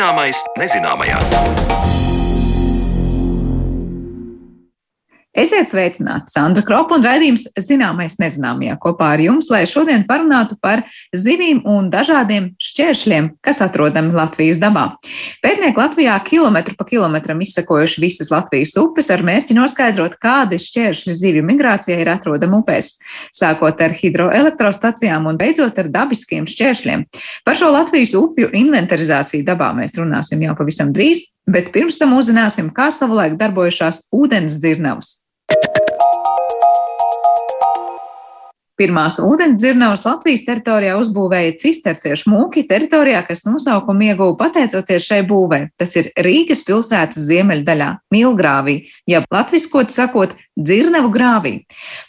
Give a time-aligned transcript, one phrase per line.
[0.00, 1.99] Zināmais nezināmajā.
[5.60, 6.32] Esiet sveicināti!
[6.32, 11.90] Sandra Kropa un raidījums Zināmais nezināmajā kopā ar jums, lai šodien parunātu par zivīm un
[11.92, 14.86] dažādiem šķēršļiem, kas atrodami Latvijas dabā.
[15.44, 21.44] Pētnieki Latvijā kilometru pa kilometram izsakojuši visas Latvijas upes ar mērķi noskaidrot, kādi šķēršļi zivju
[21.50, 22.94] migrācijai ir atrodami upēs,
[23.36, 27.04] sākot ar hidroelektrostacijām un beidzot ar dabiskiem šķēršļiem.
[27.44, 32.72] Par šo Latvijas upju inventarizāciju dabā mēs runāsim jau pavisam drīz, bet pirms tam uzzināsim,
[32.72, 35.19] kā savulaik darbojušās ūdens dzirnavas.
[38.80, 45.58] Pirmās ūdensdzirnavas Latvijas teritorijā uzbūvēja cisterciešu mūki teritorijā, kas nosaukumu ieguva pateicoties šai būvē.
[45.76, 48.78] Tas ir Rīgas pilsētas ziemeļdaļā, Milgrāvī,
[49.10, 51.54] jeb latviskot sakot, dzirnavu grāvī.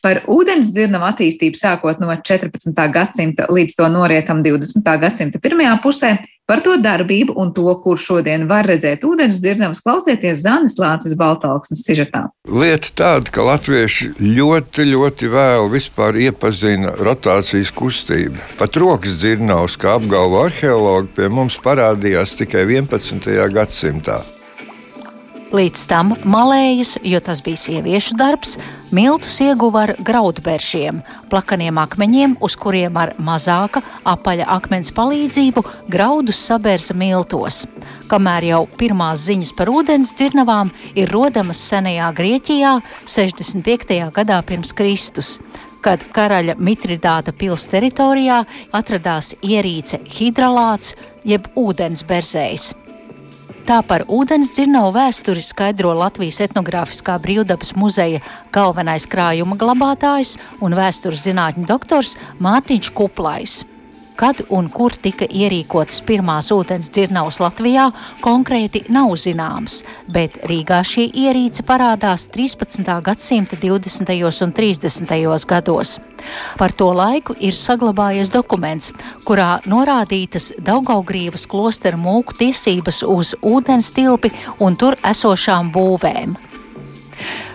[0.03, 2.75] Par ūdens dzirnavu attīstību sākot no 14.
[2.94, 4.86] gadsimta līdz to norietam 20.
[5.02, 6.16] gadsimta pirmajā pusē,
[6.50, 11.86] par to darbību un to, kur šodien var redzēt ūdens dzirnavas, klausieties Zanes Lācis Baltalksnes
[11.86, 12.25] sižetā.
[12.50, 18.42] Lieta tāda, ka latvieši ļoti, ļoti vēl vispār iepazina rotācijas kustību.
[18.59, 23.31] Pat rokas dzirnavas, kā apgalvo arheologi, pie mums parādījās tikai 11.
[23.55, 24.20] gadsimtā.
[25.52, 28.53] Līdz tam malējas, jo tas bija sieviešu darbs,
[28.95, 36.95] miltus ieguva ar graudberšiem, plakaniem akmeņiem, uz kuriem ar mazāka apaļa akmens palīdzību graudus sabērza
[36.95, 37.66] miltos.
[38.08, 43.99] Kamēr jau pirmās ziņas par ūdens dzirnavām ir rodamas senajā Grieķijā 65.
[44.15, 45.36] gadā pirms Kristus
[45.81, 48.43] kad karaļa Mitridāta pils teritorijā
[48.77, 50.95] atradās ierīce hidralāts
[51.27, 52.71] jeb ūdens berzējs.
[53.62, 58.23] Tā par ūdens dzirnavu vēsturi skaidro Latvijas etnogrāfiskā brīvdabas muzeja
[58.56, 63.61] galvenais krājuma glabātājs un vēstures zinātņu doktors Mārtiņš Kuplais.
[64.16, 67.88] Kad un kur tika ierīkotas pirmās ūdens dzirnavas Latvijā,
[68.22, 72.92] konkrēti nav zināms, bet Rīgā šī ierīce parādās 13.
[73.05, 74.14] gadsimta 20.
[74.45, 75.48] un 30.
[75.48, 75.98] gados.
[76.60, 78.92] Par to laiku ir saglabājies dokuments,
[79.26, 86.38] kurā norādītas Daugaugrīvas klostera mūku tiesības uz ūdens tilpi un tur esošām būvēm.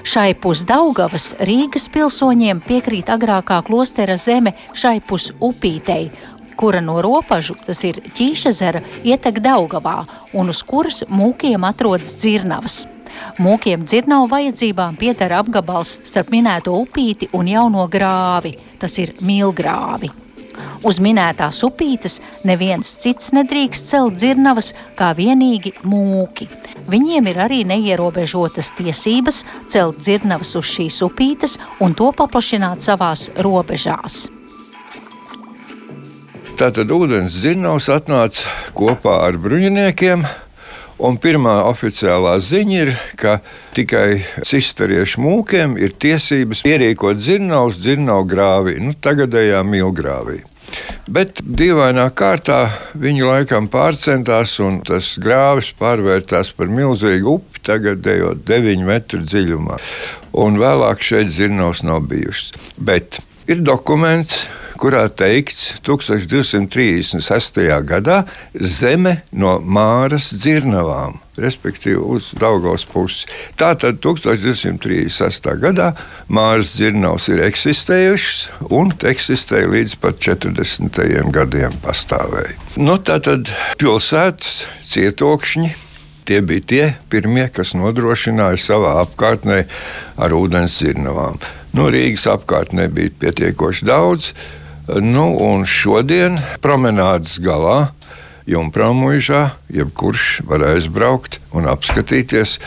[0.07, 6.13] Šai pusdaugavas Rīgas pilsoņiem piekrīt agrākā klostera zeme šai pusupītei,
[6.57, 10.03] kura no robežu, tas ir ķīšezera, ietek Daugavā
[10.37, 12.85] un uz kuras mūkiem atrodas dzirnavas.
[13.41, 20.13] Mūkiem dzirnavu vajadzībām pieder apgabals starp minēto upīti un jauno grāvi, tas ir milgrāvi.
[20.87, 26.49] Uz minētās upītes neviens cits nedrīkst celt dzirnavas kā vienīgi mūki.
[26.87, 34.27] Viņiem ir arī neierobežotas tiesības celt dzirnavas uz šīs upītes un to paplašināt savās robežās.
[36.57, 40.23] Tātad ūdens dzirnavs atnāca kopā ar bruņiniekiem.
[41.05, 43.35] Un pirmā oficiālā ziņa ir, ka
[43.77, 50.41] tikai cisteriešu mūkiem ir tiesības ierīkot dzirnavus dzirnavu grāvī, nu, tagadējā milgrāvī.
[51.13, 52.63] Bet dīvainā kārtā
[52.97, 59.77] viņi laikam pārcentās, un tas grāvis pārvērtās par milzīgu upi, tagad ejot 9 metru dziļumā.
[60.41, 62.55] Un vēlāk šeit dzirnavs nav bijušas.
[62.81, 64.47] Bet ir dokuments,
[64.81, 67.61] kurā teikts 1236.
[67.89, 68.23] gadā
[68.55, 73.27] zeme no Māras dzirnavām, respektīvi uz Daugavas pusi.
[73.61, 75.49] Tātad 1236.
[75.63, 75.93] gadā
[76.29, 81.03] Māras dzirnavas ir eksistējušas un eksistēja līdz pat 40.
[81.35, 82.55] gadiem pastāvēja.
[82.77, 83.51] Nu, tātad
[83.81, 85.75] pilsētas cietokšņi
[86.27, 89.63] tie bija tie pirmie, kas nodrošināja savā apkārtnē
[90.19, 91.39] ar ūdens dzirnavām.
[91.77, 94.33] No Rīgas apkārtnē bija pietiekoši daudz,
[94.87, 97.89] Nu, un šodien promenādes galā
[98.47, 99.41] Junkrāmuižā,
[99.75, 102.61] jebkurš var aizbraukt un apskatīties,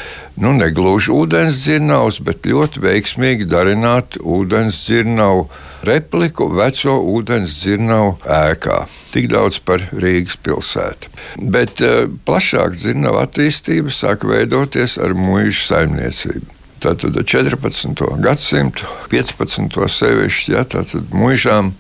[0.44, 5.48] nu, negluži ūdens dzirnavs, bet ļoti veiksmīgi darināt ūdens dzirnavu
[5.88, 8.84] repliku veco ūdens dzirnavu ēkā.
[9.16, 11.16] Tik daudz par Rīgas pilsētu.
[11.56, 16.59] Bet uh, plašāk dzirnavu attīstība sāk veidoties ar mūža saimniecību.
[16.80, 18.06] Tātad 14.
[18.24, 19.76] gadsimtu, 15.
[19.92, 21.74] sevišķi, ja, tātad mūžām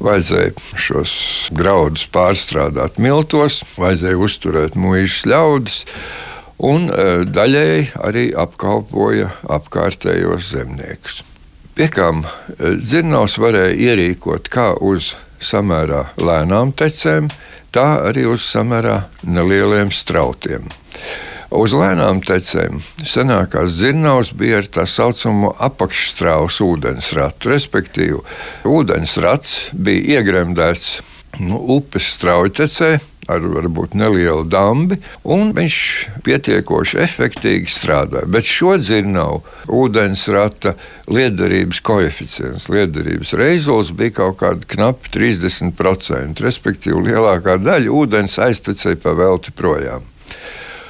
[0.00, 1.12] vajadzēja šos
[1.52, 5.78] graudus pārstrādāt miltos, vajadzēja uzturēt mūžas ļaudis,
[6.64, 11.20] un e, daļēji arī apkalpoja apkārtējos zemniekus.
[11.76, 15.12] Pie kam e, dzirnavs varēja ierīkot kā uz
[15.44, 17.28] samērā lēnām tecēm,
[17.74, 20.66] tā arī uz samērā nelieliem strautiem.
[21.48, 28.18] Uz lēnām tecēm senākās dzirnavas bija ar tā saucamo apakšstrāvas ūdensratu, respektīvi
[28.68, 30.90] ūdensrats bija iegremdēts
[31.40, 32.98] nu, upes straujtecē
[33.32, 35.78] ar varbūt nelielu dambi, un viņš
[36.28, 38.28] pietiekoši efektīvi strādāja.
[38.28, 39.40] Bet šo dzirnavu
[39.80, 40.74] ūdens rata
[41.08, 49.16] liederības koeficients, liederības reizols bija kaut kāda knapi 30%, respektīvi lielākā daļa ūdens aiztecēja pa
[49.16, 50.04] velti projām.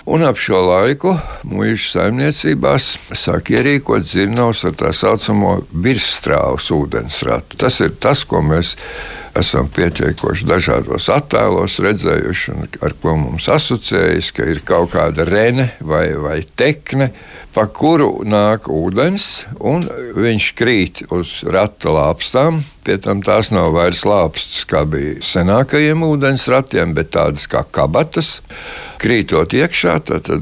[0.09, 1.11] Un ap šo laiku
[1.45, 7.59] mūža saimniecībās sāk ierīkot zirnavus ar tā saucamo virsstrāvas ūdensratu.
[7.61, 8.71] Tas ir tas, ko mēs
[9.39, 12.55] esam pietiekoši dažādos attēlos redzējuši,
[12.85, 17.11] ar ko mums asociējas, ka ir kaut kāda rene vai, vai tekne,
[17.55, 19.87] pa kuru nāk ūdens, un
[20.19, 22.63] viņš krīt uz rata lāpstām.
[22.87, 28.39] Pie tam tās nav vairs lāpstas, kā bija senākajiem ūdensratiem, bet tādas kā kabatas.
[29.03, 30.41] Krītot iekšā, tad uh,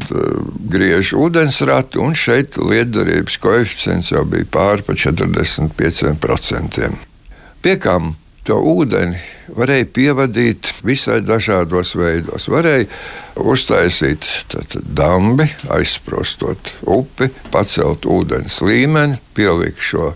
[0.72, 6.92] griež ūdensratu, un šeit lietderības koeficients jau bija pāri pa 45%.
[7.64, 8.14] Pie kam
[8.46, 9.18] to ūdeni
[9.56, 12.48] varēja pievadīt visai dažādos veidos.
[12.50, 12.86] Varēja
[13.42, 14.26] uztaisīt
[14.74, 20.12] dambi, aizsprostot upi, pacelt ūdens līmeni, pielikt šo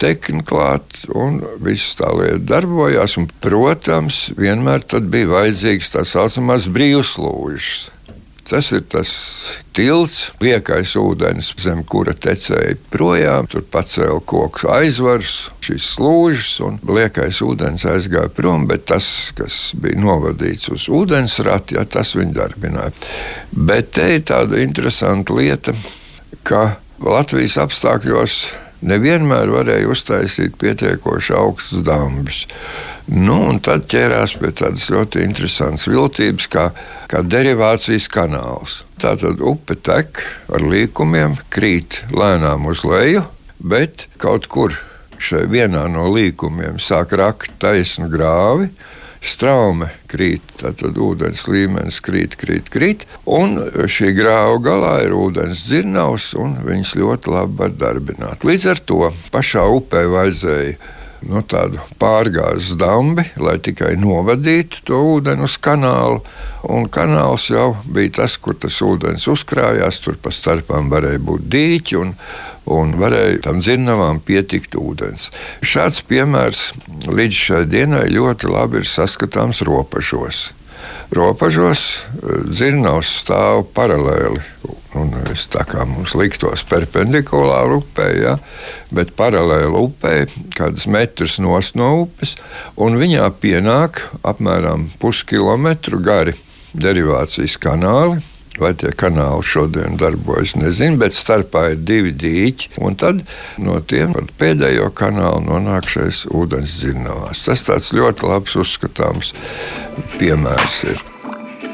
[0.00, 3.16] tekni klāt, un viss tā lieta darbojās.
[3.20, 7.95] Un, protams, vienmēr bija vajadzīgs tā saucamās brīvslūžas.
[8.46, 9.10] Tas ir tas
[9.74, 13.48] tilts, liekais ūdens, zem kura tecēja projām.
[13.50, 18.68] Tur pacēla koku aizvars, šīs slūžas, un liekais ūdens aizgāja prom.
[18.70, 22.94] Bet tas, kas bija novadīts uz ūdensrati, ja, tas viņu darbināja.
[23.50, 25.74] Bet te ir tāda interesanta lieta,
[26.46, 28.38] ka Latvijas apstākļos
[28.84, 32.44] nevienmēr varēja uztaisīt pietiekoši augstus dambus.
[33.06, 36.64] Nu, tad ķērās pie tādas ļoti interesantas viltības, kā,
[37.06, 38.80] kā derivācijas kanāls.
[38.98, 43.22] Tā tad upe tek ar līkumiem, krīt lēnām uz leju,
[43.62, 44.74] bet kaut kur
[45.22, 48.68] šai vienā no līkumiem sāk rakt taisnu grāvi.
[49.26, 53.06] Straume krīt, tad ūdens līmenis krīt, krīt, krīt.
[53.26, 53.58] Un
[53.90, 58.46] šī grāva galā ir ūdens dzirnavs, un viņas ļoti labi var darbināt.
[58.46, 60.76] Līdz ar to pašā upē vajadzēja
[61.30, 66.22] no tādu pārgāzes dambi, lai tikai novadītu to ūdeni uz kanālu.
[66.66, 70.00] Un kanāls jau bija tas, kur tas ūdens uzkrājās.
[70.02, 72.14] Tur pa starpām varēja būt dīķi un,
[72.74, 75.30] un varēja tam dzirnavām pietikt ūdens.
[75.62, 76.68] Šāds piemērs
[77.06, 79.62] līdz šai dienai ļoti labi ir saskatāms.
[81.14, 84.42] Robežos eh, dzirnavs stāv paralēli
[84.96, 88.36] Un es tā kā mums liktos perpendikulāri upē, ja,
[88.94, 90.14] bet paralēli upē,
[90.56, 92.36] kādas metras no upes,
[92.80, 96.36] un viņā pienāk apmēram puskilometru gari
[96.76, 98.22] derivācijas kanāli.
[98.56, 102.70] Vai tie kanāli šodien darbojas, nezinu, bet starpā ir divi dīķi.
[102.80, 103.20] Un tad
[103.60, 107.44] no tiem pēdējo kanālu nonāk šais ūdens dzirnavās.
[107.44, 109.34] Tas tāds ļoti labs uzskatāms
[110.16, 111.04] piemērs ir.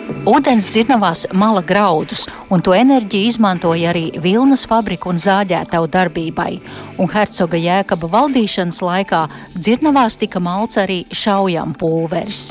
[0.02, 6.52] Ūdens dzirnavās mala graudus, un to enerģiju izmantoja arī vilnas fabrika un zāģētavu darbībai.
[6.98, 9.22] Un hercoga jēkaba valdīšanas laikā
[9.54, 12.50] dzirnavās tika malts arī šaujam pulveris.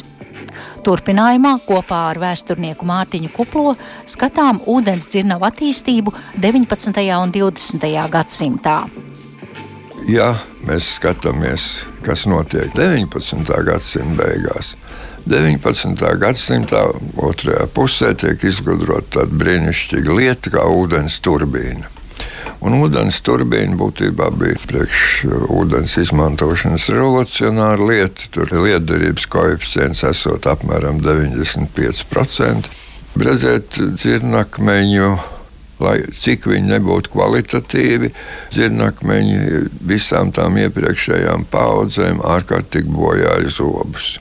[0.86, 3.76] Turpinājumā kopā ar vēsturnieku Mārtiņu Kuplo
[4.10, 7.04] skatām ūdens dzirnavu attīstību 19.
[7.20, 7.90] un 20.
[8.16, 8.78] gadsimtā.
[10.10, 10.32] Ja
[10.66, 13.46] mēs skatāmies, kas notiek 19.
[13.68, 14.74] gadsimta beigās,
[15.30, 16.02] 19.
[16.22, 16.84] gadsimta
[17.22, 21.90] otrajā pusē tiek izgudrota tāda brīnišķīga lieta kā ūdens turbīna.
[22.62, 28.30] Un ūdens turbīna būtībā bija priekšūdens izmantošanas revolucionāra lieta.
[28.34, 32.70] Tur lietderības koeficients esot apmēram 95%.
[33.18, 35.12] Redzēt, dzirnakmeņu
[35.82, 38.12] lai cik viņi nebūtu kvalitatīvi,
[38.54, 44.20] dzirnakmeņi visām tām iepriekšējām paudzēm ārkārtīgi bojāja zobus.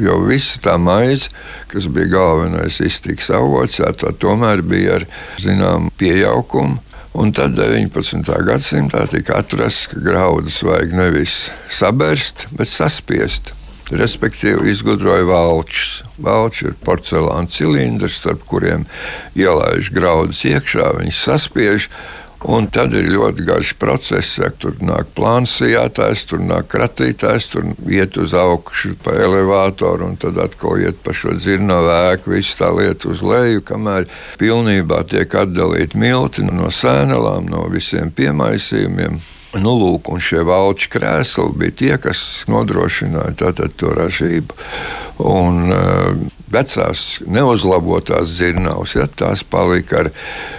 [0.00, 1.28] Jo visa tā maize,
[1.68, 5.08] kas bija galvenais iztiks avots, tā tomēr bija ar
[5.42, 6.80] zināmu pieaugumu.
[7.20, 8.22] Un tad 19.
[8.46, 13.50] gadsimtā tika atrasts, ka graudus vajag nevis sabērst, bet saspiest.
[13.90, 16.04] Respektīvi, izgudroja valčus.
[16.22, 18.84] Valči ir porcelāna cilindrs, starp kuriem
[19.34, 21.88] ielaiž graudus iekšā, viņas saspiež
[22.48, 28.16] Un tad ir ļoti garš process, ja tur nāk plānsījātājs, tur nāk kratītājs, tur iet
[28.16, 33.10] uz augšu pa elevātoru un tad atkal iet pa šo dzirno vēku, viss tā lieta
[33.12, 34.08] uz leju, kamēr
[34.40, 39.20] pilnībā tiek atdalīti milti no sēnelām, no visiem piemaisījumiem.
[39.50, 44.54] Nu, lūk, un šie valči krēsli bija tie, kas nodrošināja tātad, to ražību.
[45.26, 46.20] Un, uh,
[46.54, 50.12] vecās neuzlabotās dzirnavas, ja, tās palika ar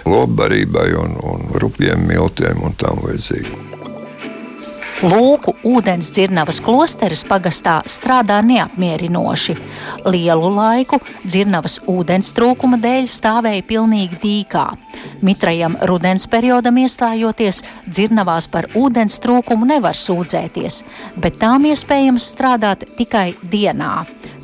[0.03, 3.80] lobbarībai un, un rupjiem miltiem un tam līdzīgi.
[5.01, 9.55] Lūku ūdens dzirnavas klosteris pagastā strādā neapmierinoši.
[10.05, 14.67] Lielu laiku dzirnavas ūdens trūkuma dēļ stāvēja pilnīgi dīkā.
[15.25, 20.83] Mitrajam rudens periodam iestājoties, dzirnavās par ūdens trūkumu nevar sūdzēties,
[21.17, 24.03] bet tām iespējams strādāt tikai dienā.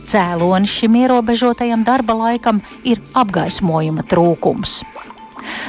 [0.10, 4.80] Cēlonis šim ierobežotajam darba laikam ir apgaismojuma trūkums.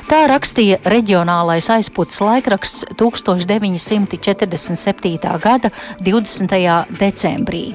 [0.09, 5.19] Tā rakstīja reģionālais aizpūtas laikraksts 1947.
[5.43, 5.69] gada
[6.01, 6.89] 20.
[6.99, 7.75] decembrī.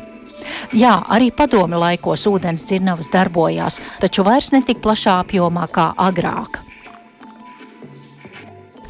[0.76, 6.60] Jā, arī padomi laikos ūdens dzirnavas darbojās, taču vairs netik plašā apjomā kā agrāk.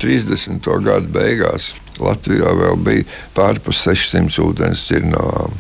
[0.02, 0.66] 30.
[0.84, 5.56] gada beigās Latvijā vēl bija pārpus 600 ūdens cirnavām.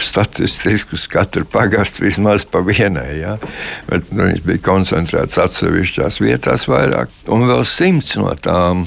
[0.00, 3.20] Statistiski uz katru pagastu vismaz pa vienai.
[3.20, 3.38] Ja?
[3.88, 7.12] Bet, nu, viņas bija koncentrētas atsevišķās vietās vairāk.
[7.32, 8.86] Un vēl simts no tām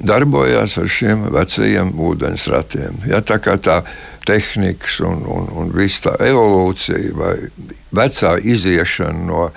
[0.00, 3.04] darbojās ar šiem vecajiem ūdensratiem.
[3.08, 3.82] Ja, tā kā tā
[4.26, 7.34] tehnikas un, un, un viss tā evolūcija vai
[7.94, 9.48] vecā iziešana no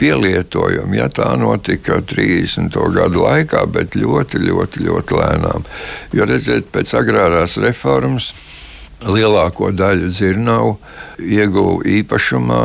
[0.00, 2.74] pielietojuma, ja tā notika 30.
[2.96, 5.68] gadu laikā, bet ļoti, ļoti, ļoti lēnām.
[6.16, 8.32] Jo redziet, pēc agrārās reformas
[9.04, 10.78] lielāko daļu dzirnavu
[11.20, 12.64] ieguva īpašumā.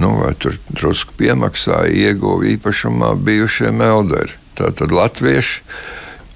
[0.00, 4.36] Nu, vai tur drusku piemaksāja, ieguva īpašumā bijušie melderi.
[4.60, 5.64] Tātad latvieši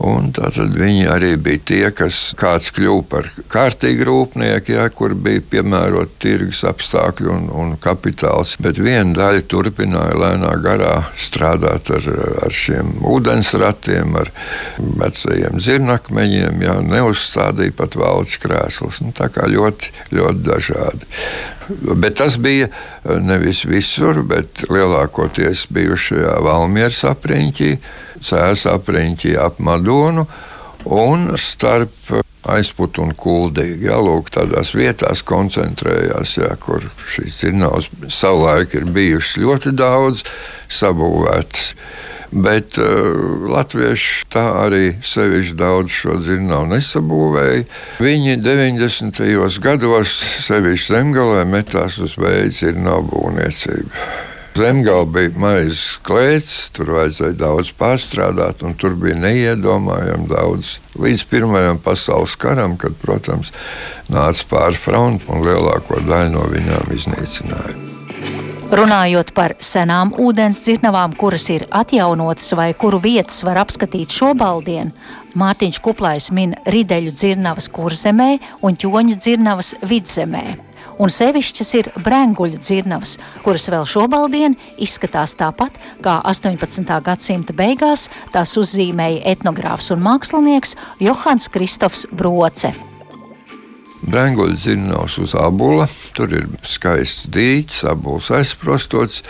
[0.02, 5.42] Un tātad viņi arī bija tie, kas kāds kļuva par kārtīgu rūpnieku, ja, kur bija
[5.52, 8.56] piemēroti tirgus apstākļi un, un kapitāls.
[8.64, 12.10] Bet viena daļa turpināja lēnā garā strādāt ar,
[12.42, 14.32] ar šiem ūdensratiem, ar
[15.04, 19.02] vecajiem zirnakmeņiem, ja, neuzstādīja pat valsts krēslus.
[19.04, 21.12] Nu, tā kā ļoti, ļoti dažādi.
[21.96, 22.68] Bet tas bija
[23.24, 27.70] nevis visur, bet lielākoties bijušajā Valmieras apriņķī
[28.24, 30.26] cēlus apriņķi ap Madonu
[30.84, 32.14] un starp
[32.50, 33.88] aizput un kuldīgi.
[33.88, 40.24] Jā, lūk, tādās vietās koncentrējās, jā, kur šīs dzirnavas savulaik ir bijušas ļoti daudz
[40.72, 41.72] sabūvētas.
[42.34, 47.62] Bet uh, latvieši tā arī sevišķi daudz šo dzirnavu nesabūvēja.
[48.02, 49.22] Viņi 90.
[49.62, 54.33] gados sevišķi zemgalē metās uz veidu dzirnavu būvniecību.
[54.54, 60.76] Zemgala bija maizes klēts, tur vajadzēja daudz pārstrādāt, un tur bija neiedomājami daudz.
[60.94, 63.50] Līdz Pirmajam pasaules karam, kad, protams,
[64.06, 67.74] nāca pāri fronti un lielāko daļu no viņām iznīcināja.
[68.74, 74.94] Runājot par senām ūdens dzirnavām, kuras ir atjaunotas vai kuru vietas var apskatīt šobrīd,
[75.34, 80.44] Mārtiņš Kuplais min Rideļu dzirnavas kurzemē un ķoņu dzirnavas vidzemē
[80.98, 86.96] un sevišķas ir brēnguļu dzirnavas, kuras vēl šobaldien izskatās tāpat kā 18.
[87.04, 92.74] gadsimta beigās tās uzzīmēja etnogrāfs un mākslinieks Johans Kristofs Broce.
[94.04, 99.22] Brēnguļu dzirnavs uz abula, tur ir skaists dīķis, abuls aizprostots,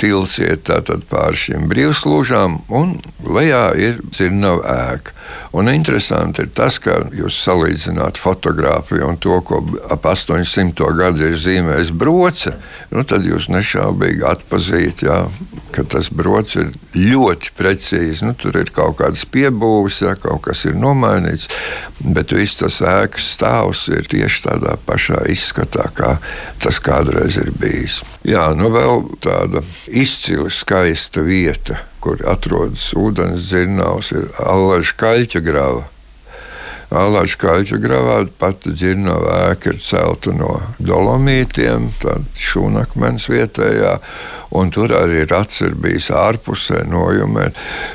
[0.00, 0.70] Tils iet
[1.10, 5.14] pāri šīm brīvslūžām, un lejā ir dzirnava ēka.
[5.54, 9.60] Un interesanti ir tas, ka jūs salīdzināt fotografiju un to, ko
[9.92, 10.88] ap 800.
[10.98, 12.56] gadu ir zīmējis broce,
[12.90, 15.20] nu, tad jūs nešaubīgi atpazīstat, ja,
[15.74, 18.26] ka tas broce ir ļoti precīzi.
[18.26, 21.48] Nu, tur ir kaut kādas piebūves, ja, kaut kas ir nomainīts,
[22.02, 26.16] bet viss tas ēkas stāvs ir tieši tādā pašā izskatā, kā
[26.62, 28.02] tas kādreiz ir bijis.
[28.26, 35.84] Jā, nu vēl tāda izcili skaista vieta, kur atrodas ūdens dzirnavs, ir Allaža kaļķa grava.
[36.94, 43.96] Allaža kaļķa gravā pati dzirnava ēka ir celta no dolomītiem, tāda šūnakmens vietējā,
[44.54, 47.48] un tur arī rats ir bijis ārpusē nojumē,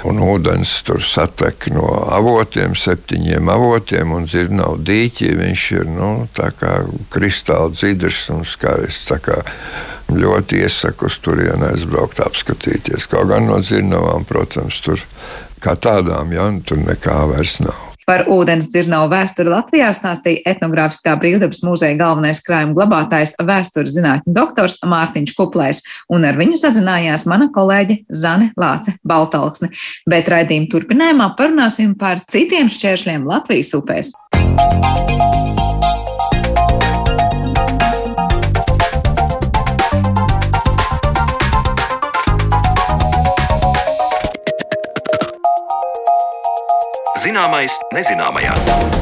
[0.10, 6.52] un ūdens tur satek no avotiem, septiņiem avotiem, un dzirnavu dīķī viņš ir, nu, tā
[6.60, 6.82] kā
[7.14, 9.16] kristāli dzidrs un skaists
[10.10, 13.08] ļoti iesaku uz turieni aizbraukt, apskatīties.
[13.12, 15.04] Kaut gan no dzirnavām, protams, tur
[15.64, 17.89] kā tādām, ja tur nekā vairs nav.
[18.10, 24.80] Par ūdens dzirnavu vēsturi Latvijā stāstīja etnogrāfiskā brīvdabas muzeja galvenais krājuma glabātājs, vēstures zinātņu doktors
[24.82, 29.70] Mārtiņš Kuplējs, un ar viņu sazinājās mana kolēģe Zane Lāce Baltalksne.
[30.10, 34.16] Bet raidījuma turpinājumā parunāsim par citiem šķēršļiem Latvijas upēs.
[47.40, 48.99] Zināmais nezināmajā.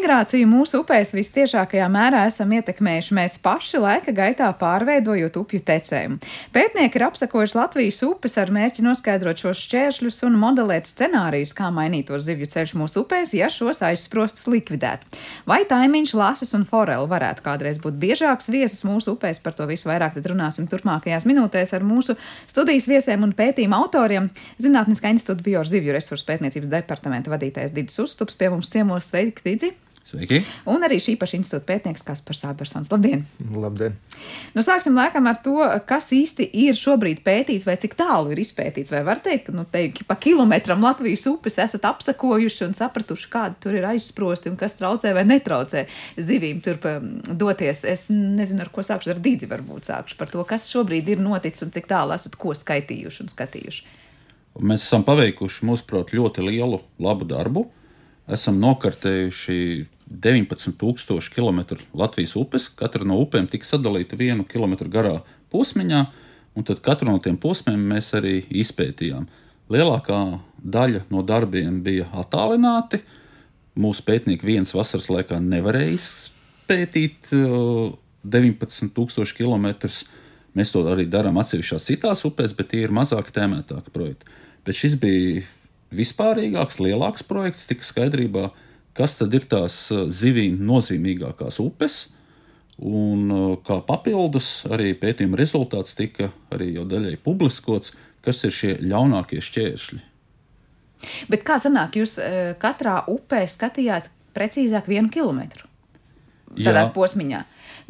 [0.00, 6.16] Migrāciju mūsu upēs vistiešākajā mērā esam ietekmējuši mēs paši laika gaitā pārveidojot upju tecējumu.
[6.54, 12.24] Pētnieki ir apsakojuši Latvijas upes ar mērķi noskaidrot šos šķēršļus un modelēt scenārijus, kā mainītos
[12.24, 15.20] zivju ceļš mūsu upēs, ja šos aizsprostus likvidētu.
[15.50, 19.90] Vai taimiņš, lasis un foreli varētu kādreiz būt biežāks viesis mūsu upēs, par to visu
[19.90, 22.16] vairāk runāsim turpmākajās minūtēs ar mūsu
[22.48, 24.32] studijas viesiem un pētījuma autoriem.
[24.62, 29.48] Zinātniskā institūta biozivju resursu pētniecības departamenta vadītājs Didis Uztups pie mums ciemos sveikti.
[29.50, 29.72] Didzi!
[30.10, 30.40] Sveiki!
[30.66, 32.88] Un arī šī paša institūta pētnieks Kaspars Abersons.
[32.90, 33.20] Labdien!
[33.54, 33.94] Labdien!
[34.56, 38.90] Nu, sāksim laikam ar to, kas īsti ir šobrīd pētīts vai cik tālu ir izpētīts.
[38.90, 43.60] Vai var teikt, ka nu, te, pa kilometram Latvijas upes esat apsakojuši un sapratuši, kādi
[43.62, 45.86] tur ir aizsprosti un kas traucē vai netraucē
[46.18, 47.86] zivīm turp um, doties.
[47.86, 51.68] Es nezinu, ar ko sākšu, ar dīdzi varbūt sākšu par to, kas šobrīd ir noticis
[51.68, 53.98] un cik tālu esat ko skaitījuši un skatījuši.
[54.58, 57.70] Mēs esam paveikuši, mūsuprāt, ļoti lielu labu darbu
[58.34, 59.60] esam nokartējuši
[60.10, 61.60] 19,000 km
[61.94, 62.68] Latvijas upes.
[62.74, 65.20] Katra no upēm tika sadalīta vienu kilometru garā
[65.52, 66.00] posmiņā,
[66.58, 69.28] un tad katru no tiem posmiem mēs arī izpētījām.
[69.70, 70.20] Lielākā
[70.58, 73.02] daļa no darbiem bija attālināti.
[73.80, 79.70] Mūsu pētnieki viens vasaras laikā nevarēja izpētīt 19,000 km.
[80.58, 84.26] Mēs to arī darām atsevišķās citās upēs, bet tie ir mazāk tēmētāki projekti.
[84.66, 85.44] Bet šis bija
[85.94, 88.50] vispārīgāks, lielāks projekts, tika skaidrībā,
[88.96, 92.02] kas tad ir tās uh, zivīm nozīmīgākās upes.
[92.80, 97.94] Un uh, kā papildus arī pētījuma rezultāts tika arī jau daļai publiskots,
[98.24, 100.00] kas ir šie ļaunākie šķēršļi.
[101.32, 105.66] Bet kā sanāk, jūs uh, katrā upē skatījāt precīzāk vienu kilometru?
[106.50, 106.90] Tādā Jā.
[106.94, 107.40] posmiņā.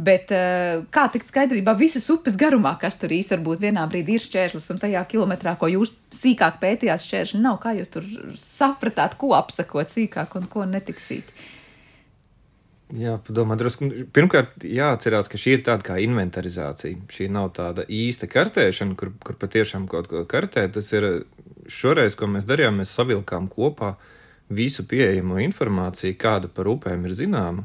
[0.01, 4.25] Bet eh, kā tikt skaidrībā visas upes garumā, kas tur īsti varbūt vienā brīdī ir
[4.25, 8.07] šķērslis, un tajā kilometrā, ko jūs sīkāk pētījāt, šķēršļi nav, kā jūs tur
[8.41, 11.35] sapratāt, ko apsakot sīkāk un ko netiksīt?
[12.97, 13.87] Jā, padomā, drusku.
[14.15, 17.05] Pirmkārt, jāatcerās, ka šī ir tāda kā inventarizācija.
[17.13, 20.65] Šī nav tāda īsta kartēšana, kur, kur patiešām kaut ko kartē.
[20.75, 21.07] Tas ir
[21.71, 23.93] šoreiz, ko mēs darījām, mēs savilkām kopā
[24.51, 27.63] visu pieejamo informāciju, kāda par upēm ir zināma,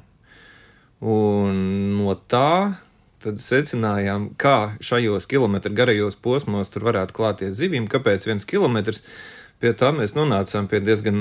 [1.03, 1.55] Un
[1.97, 2.77] no tā
[3.25, 9.01] tad secinājām, kā šajos kilometru garajos posmos tur varētu klāties zivīm, kāpēc viens kilometrs.
[9.59, 11.17] Pie tā mēs nonācām pie diezgan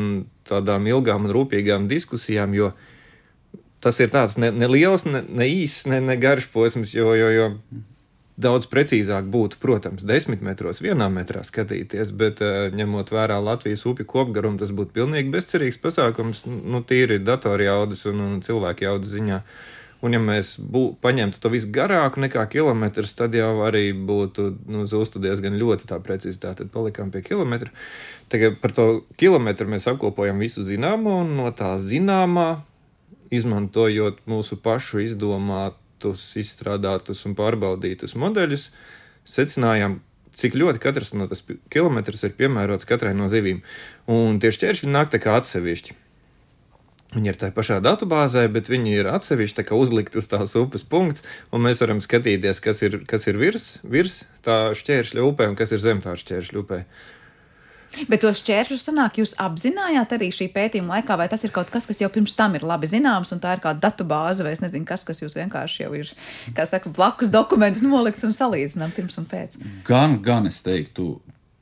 [0.47, 2.73] tādām ilgām un rūpīgām diskusijām, jo
[3.85, 7.49] tas ir tāds ne, ne ne, ne īss, ne, ne garš posms, jo, jo, jo
[8.35, 14.09] Daudz precīzāk būtu, protams, desmit metros vienā metrā skatīties, bet uh, ņemot vērā Latvijas upju
[14.11, 19.39] kopgarumu, tas būtu pilnīgi bezcerīgs pasākums, nu, tīri datorjaudas un, un cilvēku jaudas ziņā.
[20.05, 24.83] Un, ja mēs bū, paņemtu to visu garāku nekā kilometrs, tad jau arī būtu nu,
[24.91, 26.67] zustu diezgan ļoti tā precizitāte.
[26.67, 27.71] Tad palikām pie kilometra.
[28.35, 32.65] Tagad par to kilometru mēs apkopojam visu zināmo, un no tā zināmā,
[33.33, 38.71] izmantojot mūsu pašu izdomātu izpētītus, izstrādātus un pārbaudītus modeļus,
[39.25, 40.01] secinājām,
[40.35, 43.63] cik ļoti katrs no tas kilometrs ir piemērots katrai no zivīm.
[44.07, 45.95] Un tie šķēršļi nāk tā kā atsevišķi.
[47.15, 51.63] Viņi ir tajā pašā datubāzē, bet viņi ir atsevišķi uzlikti uz tās upes punkts, un
[51.63, 55.79] mēs varam skatīties, kas ir, kas ir virs, virs tā šķēršļa upē un kas ir
[55.79, 56.81] zem tā šķēršļa upē.
[58.09, 61.87] Bet tos šķēršļus sanāk, jūs apzinājāt arī šī pētījuma laikā, vai tas ir kaut kas,
[61.89, 64.63] kas jau pirms tam ir labi zināms, un tā ir kāda datu bāze, vai es
[64.65, 66.13] nezinu, kas, kas jūs vienkārši jau ir,
[66.57, 69.59] kā saka, blakus dokumentus nolikts un salīdzinām pirms un pēc?
[69.87, 71.19] Gan, gan es teiktu,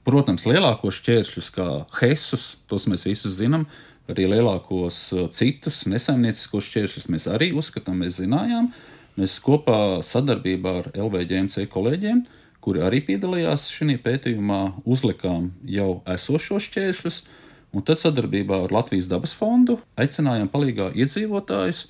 [0.09, 1.69] protams, lielākos šķēršļus kā
[2.01, 3.67] Hesus, tos mēs visus zinām,
[4.11, 8.73] arī lielākos uh, citus nesaimnieciskos šķēršļus mēs arī uzskatām, mēs zinājām.
[9.13, 16.69] Mēs kopā sadarbībā ar LVģMC kolēģiem uh, kuri arī piedalījās šajā pētījumā, uzlikām jau esošos
[16.69, 17.23] šķēršļus,
[17.73, 21.87] un tad sadarbībā ar Latvijas dabas fondu aicinājām palīdzīgā iedzīvotājus,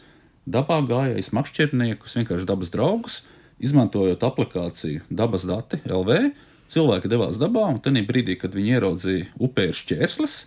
[0.48, 3.20] dabā gājējus, makšķerniekus, vienkārši dabas draugus,
[3.62, 6.32] izmantojot aplikāciju Dabas dati LV.
[6.72, 10.40] Cilvēki devās dabā, un tajā brīdī, kad viņi ieraudzīja upē šķērslis,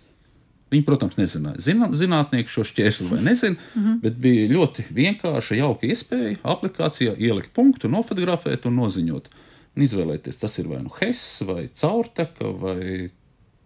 [0.66, 3.98] Viņi, protams, nezināja, Zina, zinātnieki šo šķērsli vai nezina, mm -hmm.
[4.02, 9.28] bet bija ļoti vienkārša, jauka iespēja aplikācijā ielikt punktu, nofotografēt un noziņot
[9.76, 13.10] un izvēlēties, tas ir vai nu hess, vai caurteka, vai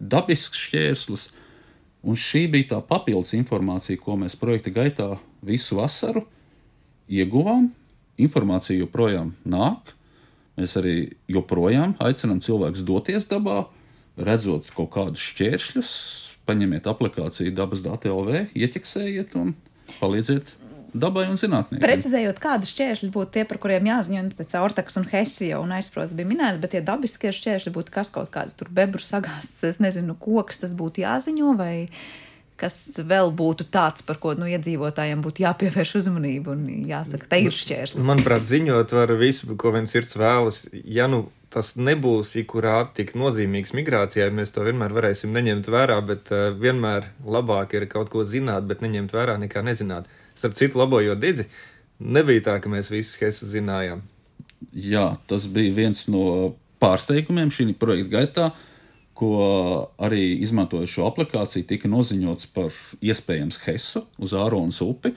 [0.00, 1.28] dabisks šķērslis.
[2.00, 5.08] Un šī bija tā papildus informācija, ko mēs projekta gaitā
[5.44, 6.24] visu vasaru
[7.12, 7.68] ieguvām.
[8.20, 9.94] Informācija joprojām nāk.
[10.58, 10.94] Mēs arī
[11.30, 13.62] joprojām aicinām cilvēkus doties dabā,
[14.20, 15.92] redzot kaut kādus šķēršļus,
[16.48, 19.54] paņemiet aplikāciju dabas dati LV, ieķeksējiet un
[20.00, 20.56] palīdziet
[20.94, 21.80] dabai un zinātnē.
[21.82, 26.30] Precizējot, kādi šķēršļi būtu tie, par kuriem jāziņo, nu, caurtakas un hesija un aizsprost bija
[26.30, 30.64] minēts, bet tie dabiskie šķēršļi būtu kas kaut kāds tur bebru sagāsts, es nezinu, koks
[30.64, 31.74] tas būtu jāziņo vai
[32.60, 32.76] kas
[33.08, 38.04] vēl būtu tāds, par ko nu, iedzīvotājiem būtu jāpievērš uzmanība un jāsaka, te ir šķērslis?
[38.04, 40.66] Manuprāt, ziņot var visu, ko viens sirds vēlas.
[40.84, 46.30] Ja nu tas nebūs ikurā tik nozīmīgs migrācijai, mēs to vienmēr varēsim neņemt vērā, bet
[46.34, 50.10] uh, vienmēr labāk ir kaut ko zināt, bet neņemt vērā nekā nezināt.
[50.40, 51.46] Starp citu, labojot didzi,
[52.00, 54.02] nebija tā, ka mēs visus Hesu zinājām.
[54.72, 58.50] Jā, tas bija viens no pārsteigumiem šī projekta gaitā,
[59.20, 59.32] ko
[60.00, 62.72] arī izmantojot šo aplikāciju, tika noziņots par
[63.04, 65.12] iespējams Hesu uz Āronas upi.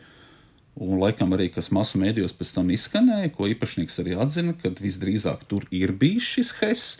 [0.83, 5.45] Un laikam arī, kas masu mēdījos pēc tam izskanēja, ko īpašnieks arī atzina, ka visdrīzāk
[5.47, 6.95] tur ir bijis šis Hess.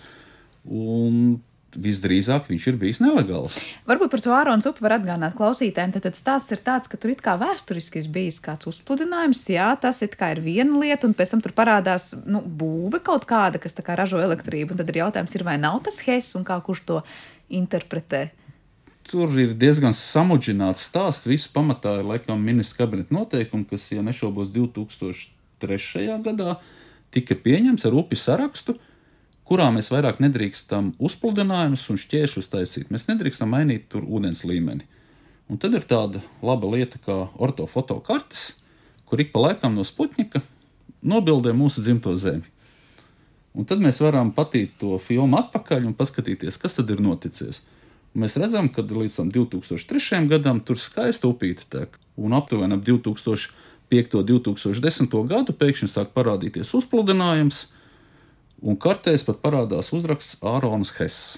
[0.64, 1.42] Un
[1.80, 3.56] visdrīzāk viņš ir bijis nelegāls.
[3.90, 5.96] Varbūt par to Āronas upi var atgādināt klausītājiem.
[5.96, 9.72] Tad, tad stāsts ir tāds, ka tur it kā vēsturiski ir bijis kāds uzpludinājums, jā,
[9.82, 13.62] tas it kā ir viena lieta, un pēc tam tur parādās nu, būve kaut kāda,
[13.62, 14.74] kas kā ražo elektrību.
[14.74, 17.02] Un tad ir jautājums, ir vai nav tas Hess un kā kurš to
[17.54, 18.30] interpretē.
[19.04, 21.28] Tur ir diezgan samudžināts stāsts.
[21.28, 26.08] Visu pamatā ir laikam ministra kabineta noteikumi, kas, ja nešaubos, 2003.
[26.24, 26.56] gadā
[27.14, 28.78] tika pieņemts ar upi sarakstu
[29.48, 32.92] kurā mēs vairāk nedrīkstam uzpludinājumus un šķēršļus taisīt.
[32.94, 34.88] Mēs nedrīkstam mainīt tur ūdens līmeni.
[35.52, 38.54] Un tad ir tāda laba lieta kā ortofoto kartes,
[39.06, 40.42] kur ik pa laikam no Sputņika
[41.04, 42.48] nobildē mūsu dzimto zemi.
[43.54, 47.62] Un tad mēs varam patīt to filmu atpakaļ un paskatīties, kas tad ir noticis.
[48.18, 50.24] Mēs redzam, ka līdz 2003.
[50.30, 52.00] gadam tur skaista upīte tek.
[52.18, 54.18] Un aptuveni ap 2005.
[54.18, 55.16] un 2010.
[55.30, 57.68] gadu pēkšņi sāk parādīties uzpludinājums,
[58.64, 61.38] un kartēs pat parādās uzraksts Āronas Hess.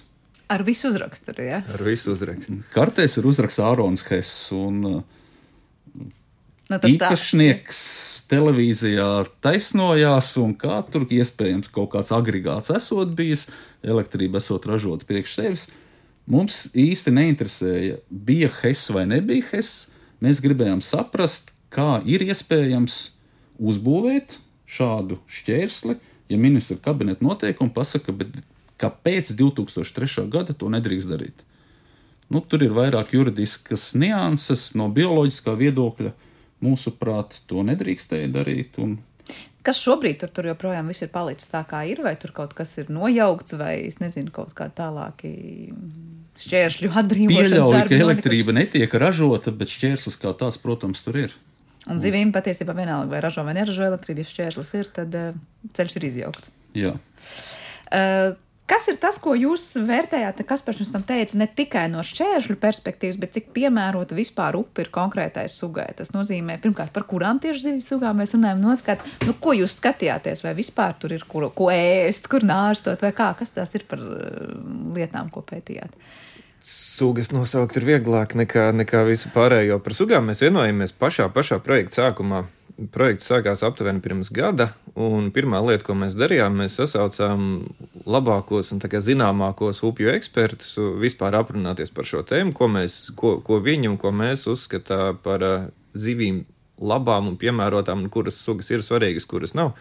[0.52, 1.64] Ar visu uzrakstu, ja?
[1.74, 2.60] Ar visu uzrakstu.
[2.74, 4.52] Kartēs ir uzraksts Āronas Hess.
[4.54, 6.10] Un, nu,
[6.70, 8.28] tad Īpašnieks tā.
[8.36, 9.10] televīzijā
[9.46, 13.48] taisnojās, un kā tur iespējams kaut kāds agregāts esot bijis,
[13.86, 15.66] elektrība esot ražota priekš sevis.
[16.30, 19.92] Mums īsti neinteresēja, bija Hess vai nebija Hess.
[20.22, 22.96] Mēs gribējām saprast, kā ir iespējams
[23.62, 28.14] uzbūvēt šādu šķērsli, ja ministra kabineta noteikumi pasaka,
[28.78, 30.28] ka pēc 2003.
[30.32, 31.46] gada to nedrīkst darīt.
[32.30, 36.14] Nu, tur ir vairāk juridiskas nianses no bioloģiskā viedokļa.
[36.66, 38.80] Mūsuprāt, to nedrīkstēja darīt.
[38.82, 38.98] Un...
[39.66, 42.90] Kas šobrīd tur, tur joprojām ir palicis tā, kā ir, vai tur kaut kas ir
[42.94, 45.36] nojaukts, vai es nezinu, kaut kā tālāki
[46.42, 47.54] šķēršļu atbrīvošanas.
[47.54, 51.36] Pieļauju, ka elektrība netiek ražota, bet šķērslis kā tāds, protams, tur ir.
[51.92, 55.38] Un zivīm patiesībā vienalga, vai ražo vai neražo elektrību, ja šķērslis ir, tad uh,
[55.78, 56.56] ceļš ir izjaukts.
[56.76, 56.96] Jā.
[57.94, 58.34] Uh,
[58.66, 60.40] Kas ir tas, ko jūs vērtējāt?
[60.50, 64.90] Kas pēc tam teica ne tikai no šķēršļu perspektīvas, bet cik piemērota vispār upe ir
[64.94, 65.92] konkrētai sugai?
[65.98, 69.78] Tas nozīmē, pirmkārt, par kurām tieši zivju sugām mēs runājam, un otrkārt, nu, ko jūs
[69.78, 73.86] skatījāties, vai vispār tur ir kur, ko ēst, kur nārstot, vai kā, kas tās ir
[73.86, 74.02] par
[74.98, 75.94] lietām, ko pētījāt?
[76.66, 79.78] Sugas nosaukt ir vieglāk nekā, nekā visu pārējo.
[79.86, 82.40] Par sugām mēs vienojamies pašā, pašā projekta sākumā.
[82.92, 87.46] Projekts sākās aptuveni pirms gada, un pirmā lieta, ko mēs darījām, mēs sasaucām
[88.04, 93.94] labākos un zināmākos upju ekspertus vispār aprunāties par šo tēmu, ko, mēs, ko, ko viņi
[93.94, 96.44] un ko mēs uzskatām par zivīm
[96.82, 99.76] labām un piemērotām, un kuras sugas ir svarīgas, kuras nav.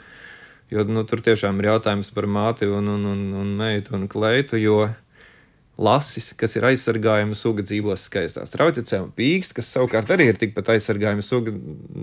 [0.71, 4.61] Jo nu, tur tiešām ir jautājums par māti un, un, un, un meitu un kleitu,
[4.61, 4.85] jo
[5.81, 10.71] lasis, kas ir aizsargājama suga, dzīvos skaistā strautecē, un pīkst, kas savukārt arī ir tikpat
[10.77, 11.55] aizsargājama suga,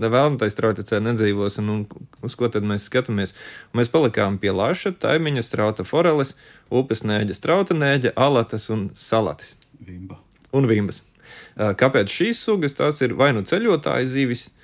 [0.04, 3.32] nevēlami tai strautecē nedzīvos, un, un uz ko tad mēs skatāmies?
[3.72, 6.34] Un mēs palikām pie laša, taimiņa, strauta foreles,
[6.72, 9.56] upes nēģa, strauta nēģa, alatas un salatis.
[9.80, 10.20] Vimba.
[10.52, 11.00] Un vimbas.
[11.56, 12.76] Kāpēc šīs sugas?
[12.76, 14.60] Tās ir vai nu ceļotāju zivis, Eh,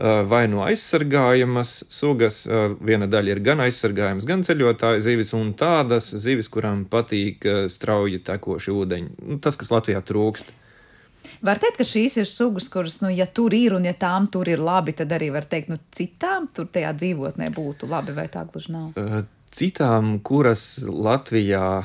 [0.00, 2.44] vai no aizsargājamas sugas.
[2.46, 7.60] Eh, viena daļa ir gan aizsargājamas, gan ceļotāju zivis, un tādas zivis, kurām patīk eh,
[7.68, 9.12] strauji tekoši ūdeņi.
[9.28, 10.54] Nu, tas, kas Latvijā trūkst.
[11.44, 14.48] Var teikt, ka šīs ir sugas, kuras, nu, ja tur ir un ja tām tur
[14.48, 18.46] ir labi, tad arī var teikt, nu, citām tur tajā dzīvotnē būtu labi, vai tā
[18.48, 18.98] gluži nav?
[19.52, 21.82] Citām, kuras Latvijā,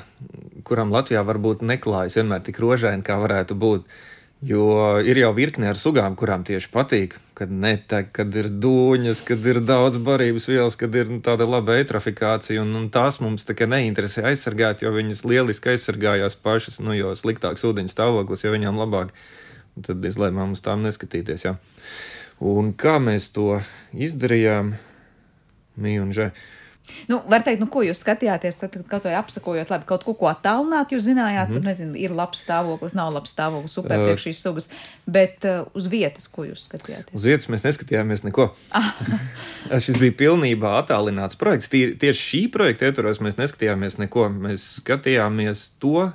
[0.67, 3.87] kurām Latvijā varbūt neklājas vienmēr tik rožaini, kā varētu būt.
[3.87, 9.21] Uh, Jo ir jau virkne ar sugām, kurām tieši patīk, kad netek, kad ir dūņas,
[9.25, 12.59] kad ir daudz barības vielas, kad ir tāda laba eitrofikācija.
[12.61, 17.93] Un, un tās mums neinteresē aizsargāt, jo viņas lieliski aizsargājās pašas, nu, jo sliktāks ūdeņa
[17.95, 19.15] stāvoklis, jo viņām labāk.
[19.75, 21.47] Un tad izlēmām uz tām neskatīties.
[21.47, 21.55] Jā.
[22.43, 23.61] Un kā mēs to
[23.95, 24.75] izdarījām?
[25.79, 26.35] Mīļi un žēl.
[27.09, 30.29] Nu, var teikt, nu, ko jūs skatījāties, tad kaut vai apsakojot, labi, kaut ko, ko
[30.31, 31.61] attālināt, jūs zinājāt, mm -hmm.
[31.61, 34.69] tur, nezinu, ir labs stāvoklis, nav labs stāvoklis, upē priekš šīs sugas,
[35.05, 37.13] bet uh, uz vietas, ko jūs skatījāties?
[37.13, 38.49] Uz vietas mēs neskatījāmies neko.
[38.71, 38.93] Ah.
[39.85, 41.69] Šis bija pilnībā attālināts projekts.
[41.69, 44.29] Tie, tieši šī projekta ietvaros mēs neskatījāmies neko.
[44.29, 46.11] Mēs skatījāmies to,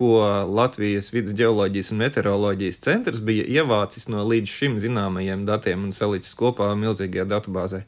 [0.00, 5.92] ko Latvijas vidus geoloģijas un meteoroloģijas centrs bija ievācis no līdz šim zināmajiem datiem un
[5.92, 7.82] salicis kopā milzīgajā datubāzē.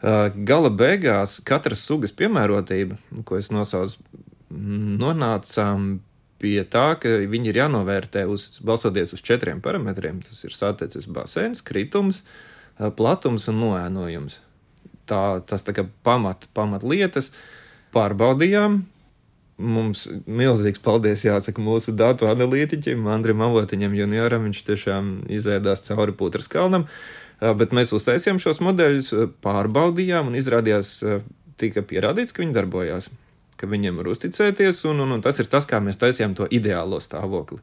[0.00, 4.02] Gala beigās katras sugas piemērotība, ko es nosaucu,
[4.52, 5.96] nonācām
[6.40, 10.20] pie tā, ka viņi ir jānovērtē uz, balstoties uz četriem parametriem.
[10.26, 12.22] Tas ir saticis basēns, kritums,
[12.98, 14.40] platums un noēnojums.
[15.08, 17.30] Tā, tas tā kā pamat, pamat lietas
[17.94, 18.82] pārbaudījām.
[19.56, 24.44] Mums milzīgs paldies jāsaka mūsu datu analītiķim, Andrim Avotiņam, junioram.
[24.50, 26.84] Viņš tiešām izēdās cauri Putras kalnam.
[27.40, 29.12] Bet mēs uztaisījām šos modeļus,
[29.44, 30.98] pārbaudījām un izrādījās,
[31.60, 33.10] tika pierādīts, ka viņi darbojās
[33.56, 37.00] ka viņiem var uzticēties, un, un, un tas ir tas, kā mēs taisījām to ideālo
[37.02, 37.62] stāvokli.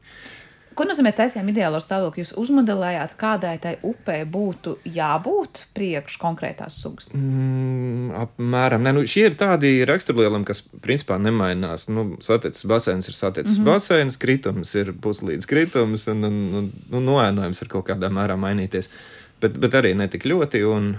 [0.74, 2.24] Ko nozīmē taisījām ideālo stāvokli?
[2.24, 7.12] Jūs uzmodelējāt, kādai tai upē būtu jābūt priekš konkrētās sugas?
[7.14, 8.82] Mm, apmēram.
[8.82, 11.86] Ne, nu, šie ir tādi raksturlielumi, kas principā nemainās.
[11.94, 13.70] Nu, saticis basēns ir saticis mm -hmm.
[13.70, 18.90] basēns, kritums ir puslīdz kritums, un, un, un nu, noēnojums ir kaut kādā mērā mainīties.
[19.44, 20.64] Bet, bet arī ne tik ļoti.
[20.70, 20.94] Un,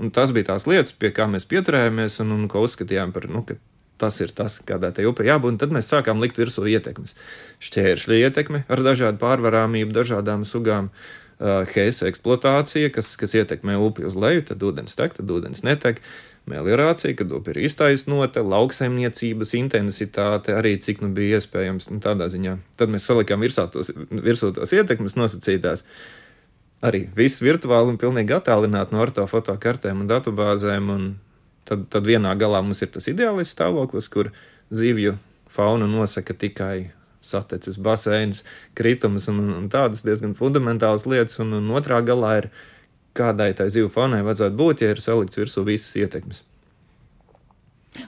[0.00, 3.44] un tas bija tās lietas, pie kā mēs pieturējāmies un, un ko uzskatījām par, nu,
[4.00, 5.60] tas ir tas, kādā tai upē jābūt.
[5.60, 7.16] Tad mēs sākām likt virsū ietekmes.
[7.64, 10.92] Šķēršļa ietekme ar dažādu pārvarāmību, dažādām sugām.
[11.40, 16.02] Uh, Heisa eksploatācija, kas, kas ietekmē upi uz leju, tad ūdens tek, tad ūdens netek.
[16.50, 22.56] Meliorācija, kad upe ir iztaisnota, lauksaimniecības intensitāte, arī cik nu bija iespējams nu, tādā ziņā.
[22.80, 25.84] Tad mēs salikām virsū tos, virsū tos ietekmes nosacītās.
[26.80, 30.94] Arī viss virtuāli un pilnīgi attālināti no ortofoto kartēm un datubāzēm.
[30.94, 31.10] Un
[31.70, 34.32] Tad, tad vienā galā mums ir tas ideālais stāvoklis, kur
[34.74, 35.14] zivju
[35.54, 36.90] fauna nosaka tikai
[37.22, 38.42] saticis basēns,
[38.74, 42.48] kritums un, un tādas diezgan fundamentālas lietas, un, un otrā galā ir
[43.14, 46.42] kādai tai zivju faunai vajadzētu būt, ja ir salikts virsū visas ietekmes.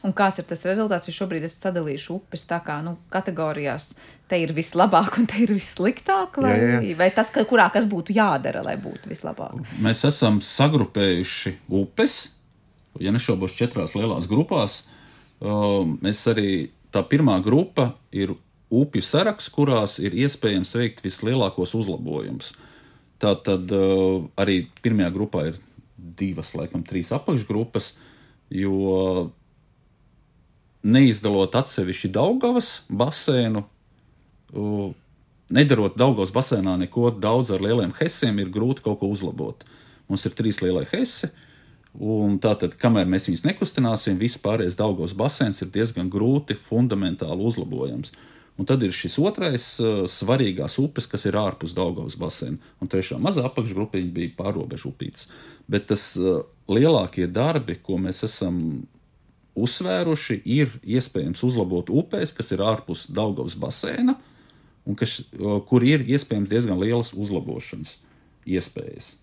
[0.07, 1.09] Un kāds ir tas rezultāts?
[1.11, 3.93] Jo šobrīd es sadalīšu upes tā kā nu, kategorijās.
[4.31, 6.39] Te ir vislabāk un te ir vissliktāk.
[6.41, 6.99] Lai, jā, jā.
[7.01, 9.59] Vai tas, ka, kurā kas būtu jādara, lai būtu vislabāk?
[9.83, 12.23] Mēs esam sagrupējuši upes
[13.01, 14.83] ja nešaubos, četrās lielās grupās.
[15.43, 18.35] Um, mēs arī tā pirmā grupa ir
[18.73, 22.53] upju saraksts, kurās ir iespējams veikt vislielākos uzlabojumus.
[23.23, 25.61] Tā tad uh, arī pirmajā grupā ir
[25.97, 27.93] divas, laikam, trīs apakšgrupas,
[28.53, 29.33] jo
[30.83, 33.65] neizdalot atsevišķi Daugavas basēnu,
[35.53, 39.65] nedarot Daugavas basēnā neko daudz ar lieliem hesiem, ir grūti kaut ko uzlabot.
[40.11, 41.31] Mums ir trīs lielie hesi,
[42.01, 48.15] Un tātad, kamēr mēs viņus nekustināsim, viss pārējais Daugos basēns ir diezgan grūti, fundamentāli uzlabojams.
[48.61, 52.61] Un tad ir šis otrais uh, svarīgās upes, kas ir ārpus Daugavas basēna.
[52.81, 55.29] Un trešā mazā apakšgrupa bija pārobežu upītes.
[55.69, 58.57] Bet tas uh, lielākie darbi, ko mēs esam
[59.59, 64.17] uzsvēruši, ir iespējams uzlabot upēs, kas ir ārpus Daugavas basēna,
[64.89, 65.21] un kas,
[65.69, 67.99] kur ir iespējams diezgan lielas uzlabošanas
[68.49, 69.17] iespējas.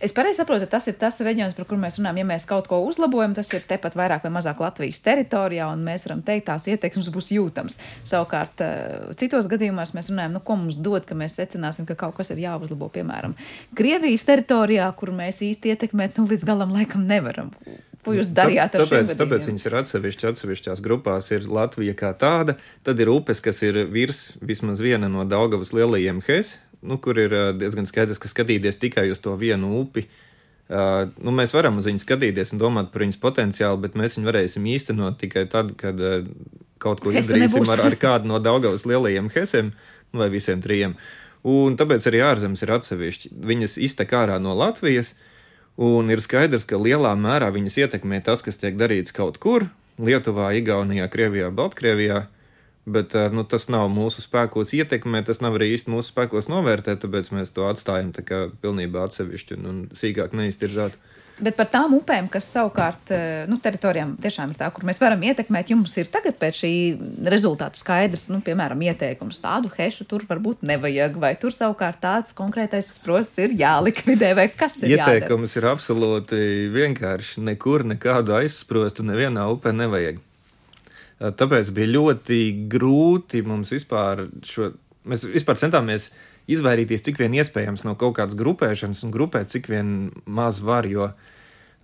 [0.00, 2.18] Es pareizi saprotu, tas ir tas reģions, par kuru mēs runājam.
[2.20, 6.04] Ja mēs kaut ko uzlabojam, tas ir tepat vairāk vai mazāk Latvijas teritorijā, un mēs
[6.04, 7.78] varam teikt, tās ietekmes būs jūtams.
[8.04, 12.16] Savukārt, eh, citos gadījumos mēs runājam, nu, ko mums dod, ka mēs secināsim, ka kaut
[12.18, 12.90] kas ir jāuzlabo.
[12.92, 13.34] Piemēram,
[13.74, 17.54] Krievijas teritorijā, kur mēs īsti ietekmēt, nu, līdz galam laikam nevaram.
[18.04, 21.30] Ko jūs darījāt ar tāpēc, tāpēc viņas ir atsevišķi, atsevišķās grupās.
[21.32, 26.20] Ir Latvija kā tāda, tad ir upes, kas ir virs vismaz viena no Daugavas lielajiem
[26.26, 30.06] HES, nu, kur ir diezgan skaidrs, ka skatīties tikai uz to vienu upi.
[30.64, 34.30] Uh, nu, mēs varam uz viņu skatīties un domāt par viņas potenciālu, bet mēs viņu
[34.30, 36.22] varēsim īstenot tikai tad, kad uh,
[36.80, 40.96] kaut ko Hesa izdarīsim ar, ar kādu no Daugavas lielajiem hesiem nu, vai visiem trijiem.
[41.44, 43.34] Un tāpēc arī ārzemes ir atsevišķi.
[43.44, 45.12] Viņas iztek ārā no Latvijas,
[45.76, 49.68] un ir skaidrs, ka lielā mērā viņas ietekmē tas, kas tiek darīts kaut kur-
[50.06, 52.26] Lietuvā, Igaunijā, Krievijā, Baltkrievijā.
[52.84, 57.00] Bet eh, nu, tas nav mūsu spēkos ietekmēt, tas nav arī īsti mūsu spēkos novērtēt,
[57.00, 58.12] tāpēc mēs to atstājam
[58.60, 60.98] pilnībā atsevišķi un, un sīkāk neiztirzāt.
[61.42, 65.22] Bet par tām upēm, kas savukārt eh, nu, teritorijām tiešām ir tā, kur mēs varam
[65.26, 66.70] ietekmēt, jums ir tagad pēc šī
[67.32, 72.92] rezultātu skaidrs, nu, piemēram, ieteikums tādu hešu tur varbūt nevajag, vai tur savukārt tāds konkrētais
[73.00, 75.64] sprosts ir jālikvidē, vai kas ir Ieteikums jādara?
[75.64, 76.44] ir absolūti
[76.74, 77.42] vienkārši.
[77.50, 80.22] Nekur nekādu aizsprostu nevienā upē nevajag.
[81.18, 82.38] Tāpēc bija ļoti
[82.70, 84.70] grūti mums vispār šo.
[85.04, 86.08] Mēs vispār centāmies
[86.50, 89.94] izvairīties cik vien iespējams no kaut kādas grupēšanas un grupēt cik vien
[90.26, 90.88] maz var.
[90.88, 91.10] Jo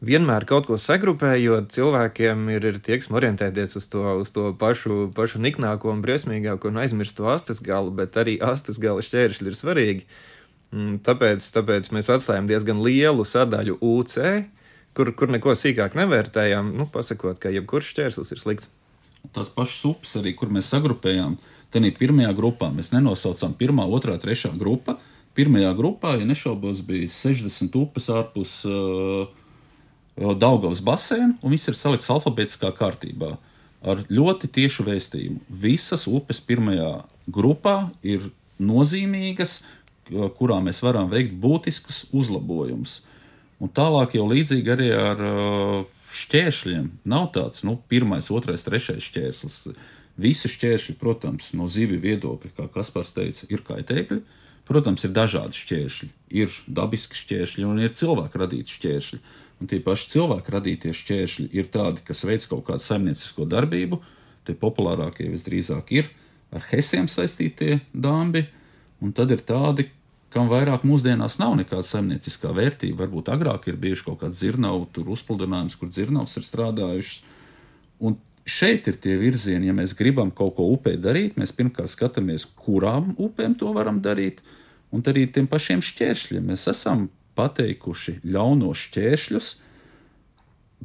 [0.04, 5.42] vienmēr kaut ko sagrupējot, cilvēkiem ir, ir tieksme orientēties uz to, uz to pašu, pašu
[5.44, 10.08] niknāko un briesmīgāko un aizmirst to astes galu, bet arī astes gala šķēršļi ir svarīgi.
[10.70, 14.16] Mm, tāpēc, tāpēc mēs atstājām diezgan lielu sadaļu UC,
[14.96, 18.70] kur, kur neko sīkāk nevērtējām, nu, pasakot, ka jebkurš šķērslis ir slikts
[19.34, 21.36] tās pašas upes, arī kur mēs sagrupējām,
[21.70, 24.96] Tad pirmajā grupā mēs nenosaucām pirmā, otrā, trešā grupa.
[25.38, 29.30] Pirmajā grupā, ja nešaubos, bija 60 upes ārpus uh,
[30.18, 33.36] Daugavas basēna, un viss ir salikts alfabētiskā kārtībā
[33.80, 35.38] ar ļoti tiešu vēstījumu.
[35.48, 36.90] Visas upes pirmajā
[37.30, 38.26] grupā ir
[38.60, 39.60] nozīmīgas,
[40.10, 43.00] kurā mēs varam veikt būtiskus uzlabojumus.
[43.60, 45.80] Un tālāk jau līdzīgi arī ar uh,
[46.16, 46.90] šķēršļiem.
[47.08, 49.62] Nav tāds nu, pirmais, otrais, trešais šķērslis.
[50.20, 54.20] Visi šķēršļi, protams, no zivju viedokļa, kā Kaspars teica, ir kaitēkļi.
[54.70, 56.08] Protams, ir dažādi šķēršļi.
[56.38, 59.20] Ir dabiski šķēršļi un ir cilvēku radīti šķēršļi.
[59.60, 63.98] Un tie paši cilvēku radītie šķēršļi ir tādi, kas veic kaut kādu saimniecisko darbību.
[64.46, 66.12] Tie populārākie visdrīzāk ir
[66.54, 68.46] ar hesiem saistītie dambi,
[69.02, 69.88] un tad ir tādi,
[70.30, 73.02] kam vairāk mūsdienās nav nekāda saimnieciskā vērtība.
[73.04, 77.22] Varbūt agrāk ir bijuši kaut kāds dzirnavu uzpludinājums, kur dzirnavs ir strādājušas.
[78.00, 78.16] Un
[78.50, 83.12] šeit ir tie virzieni, ja mēs gribam kaut ko upē darīt, mēs pirmkārt skatāmies, kurām
[83.20, 84.42] upēm to varam darīt,
[84.90, 86.50] un arī tiem pašiem šķēršļiem.
[86.50, 87.08] Mēs esam
[87.38, 89.50] pateikuši ļaunos šķēršļus,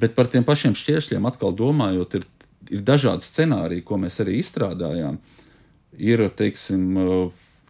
[0.01, 2.28] bet par tiem pašiem šķēršļiem atkal domājot, ir,
[2.69, 5.19] ir dažādi scenāriji, ko mēs arī izstrādājām.
[5.95, 6.99] Ir, teiksim,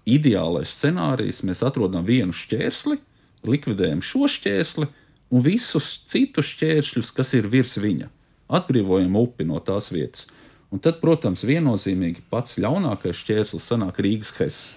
[0.05, 2.97] ideālais scenārijs, mēs atrodam vienu šķērsli,
[3.45, 4.89] likvidējam šo šķērsli
[5.33, 8.09] un visus citus šķēršļus, kas ir virs viņa.
[8.51, 10.27] Atbrīvojam upi no tās vietas.
[10.73, 14.73] Un tad, protams, viennozīmīgi pats ļaunākais šķērslis sanāk Rīgas Hess.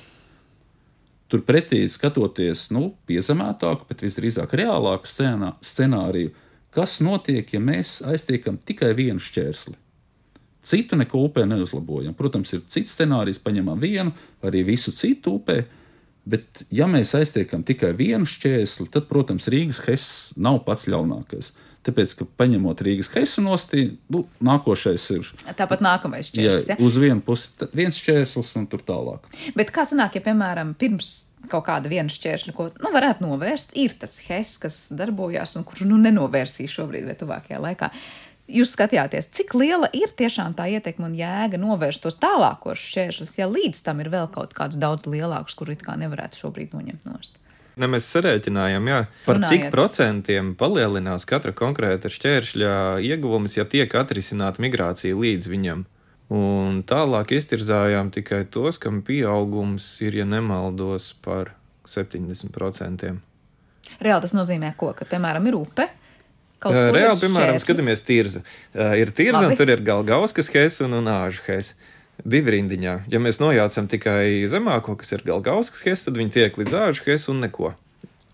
[1.28, 6.32] Turpretī skatoties nu, piezemētāku, bet visdrīzāk reālāku scenā, scenāriju,
[6.72, 9.76] kas notiek, ja mēs aiztiekam tikai vienu šķērsli.
[10.68, 12.16] Citu neko upē neuzlabojam.
[12.16, 14.12] Protams, ir cits scenārijs, paņemam vienu,
[14.44, 15.62] arī visu citu upē,
[16.28, 21.52] bet ja mēs aiztiekam tikai vienu šķērsli, tad, protams, Rīgas hess nav pats ļaunākais.
[21.88, 25.30] Tāpēc, ka paņemot Rīgas heisu nostī, nu, nākošais ir.
[25.56, 26.68] Tāpat nākamais šķērslis.
[26.68, 26.82] Jā, ja?
[26.84, 29.24] uz vienu pusi viens šķērslis un tur tālāk.
[29.56, 31.14] Bet kā sanāk, ja, piemēram, pirms
[31.48, 35.86] kaut kāda viena šķēršļa, ko nu, varētu novērst, ir tas HES, kas darbojās un kurš
[35.88, 37.90] nu, nenovērsīs šobrīd vai tuvākajā laikā.
[38.48, 43.48] Jūs skatījāties, cik liela ir tiešām tā ietekme un jēga novērst tos tālākos šķēršļus, ja
[43.48, 47.36] līdz tam ir vēl kaut kāds daudz lielāks, kuru it kā nevarētu šobrīd noņemt nost.
[47.78, 49.50] Ne, mēs sarēķinājām, jā, par Runājiet.
[49.68, 52.72] cik procentiem palielinās katra konkrēta šķēršļa
[53.06, 55.84] ieguvums, ja tiek atrisināta migrācija līdz viņam.
[56.34, 61.54] Un tālāk iztirzājām tikai tos, kam pieaugums ir, ja nemaldos, par
[61.88, 63.14] 70%.
[63.98, 64.92] Reāli tas nozīmē, ko?
[64.96, 65.86] ka, piemēram, ir upe.
[66.58, 68.42] Reāli, piemēram, skatāmies tirza.
[68.74, 69.54] Ir tirza, Labi.
[69.54, 71.76] un tur ir galgauskas hes un, un āžu hes
[72.24, 72.94] divi rindiņā.
[73.12, 77.28] Ja mēs nojaucam tikai zemāko, kas ir galgauskas hēs, tad viņi tiek līdz āžu hēs
[77.32, 77.74] un neko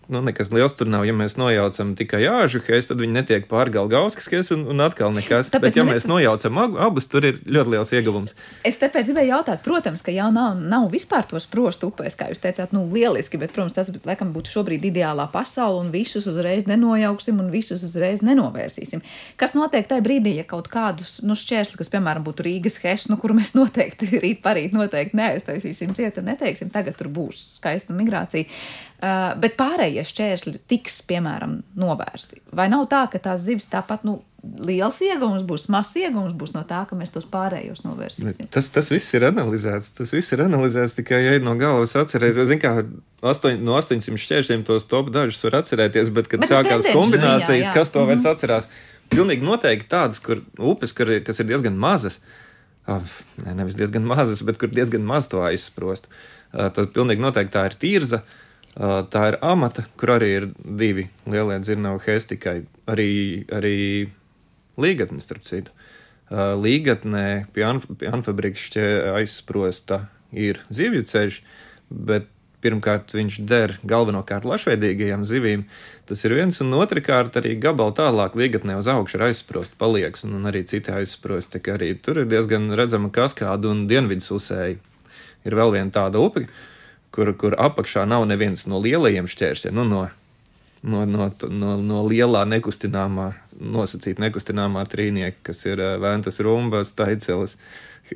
[0.08, 1.06] nu, nekas liels tur nav.
[1.08, 5.14] Ja mēs nojaucam tikai āžu hēs, tad viņi netiek pārgal gauskas hēs un, un atkal
[5.14, 5.50] nekas.
[5.52, 6.10] Tāpēc Bet, ja mēs tas...
[6.10, 8.36] nojaucam abus, tur ir ļoti liels ieguvums.
[8.66, 12.42] Es tāpēc gribēju jautāt, protams, ka jau nav, nav vispār tos prostu upēs, kā jūs
[12.44, 17.40] teicāt, nu, lieliski, bet, protams, tas, laikam, būtu šobrīd ideālā pasaule un visus uzreiz nenojauksim
[17.42, 19.04] un visus uzreiz nenovērsīsim.
[19.40, 23.18] Kas notiek tajā brīdī, ja kaut kādus nu, šķērsli, kas, piemēram, būtu Rīgas hēs, nu,
[23.20, 28.50] kuru mēs noteikti rīt parīt noteikti neaiztaisīsim ciet un neteiksim, tagad tur būs skaista migrācija.
[29.02, 32.38] Uh, bet pārējie šķēršļi tiks, piemēram, novērsti.
[32.56, 34.20] Vai nav tā, ka tās zivis tāpat, nu,
[34.64, 38.48] liels iegūms būs, mazs iegūms būs no tā, ka mēs tos pārējos novērsīsim.
[38.54, 39.90] Tas, tas viss ir analizēts.
[39.98, 42.50] Tas viss ir analizēts tikai, ja no galvas atcerēties.
[42.50, 46.88] Zinu, kā astoņ, no 800 šķēršļiem tos top dažus var atcerēties, bet, kad bet sākās
[46.92, 48.38] kombinācijas, ziņā, kas to vairs mm -hmm.
[48.38, 48.70] atcerās,
[49.12, 52.20] pilnīgi noteikti tādas, kur upes, kur, kas ir diezgan mazas,
[52.86, 53.02] oh,
[53.44, 57.66] ne, nevis diezgan mazas, bet kur diezgan maz to aizsprost, uh, tad pilnīgi noteikti tā
[57.68, 58.22] ir tīrza.
[58.22, 58.40] Uh,
[58.74, 63.78] Tā ir amata, kur arī ir divi lielie dzirnavu hestikai, arī, arī
[64.80, 65.70] līgatne, starp citu.
[66.34, 68.86] Līgatnē pie, anf pie anfabrikšķa
[69.20, 71.38] aizsprosta ir zivju ceļš,
[71.94, 72.26] bet
[72.64, 75.66] pirmkārt viņš der galvenokārt lašveidīgajām zivīm.
[76.08, 80.40] Tas ir viens, un otrkārt arī gabali tālāk līgatnē uz augšu ir aizsprost palieks, un,
[80.50, 81.60] arī citi aizsprost.
[81.60, 84.80] Arī tur ir diezgan redzama kaskāda un dienvidus usēji.
[85.44, 86.73] Ir vēl viena tāda upe, uh,
[87.14, 90.02] kur, kur apakšā nav neviens no lielajiem šķēršļiem, nu, no,
[90.82, 97.56] no, no, no, no lielā nekustināmā, nosacīt nekustināmā trīnieka, kas ir eh, Ventas rumbas, taiceles,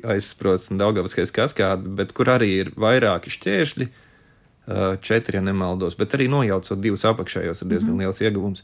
[0.03, 6.17] aizsprots un daugavaskais kaskādi, bet kur arī ir vairāki šķēršļi, eh, četri, ja nemaldos, bet
[6.17, 8.63] arī nojaucot divus apakšējos ir diezgan mm -hmm.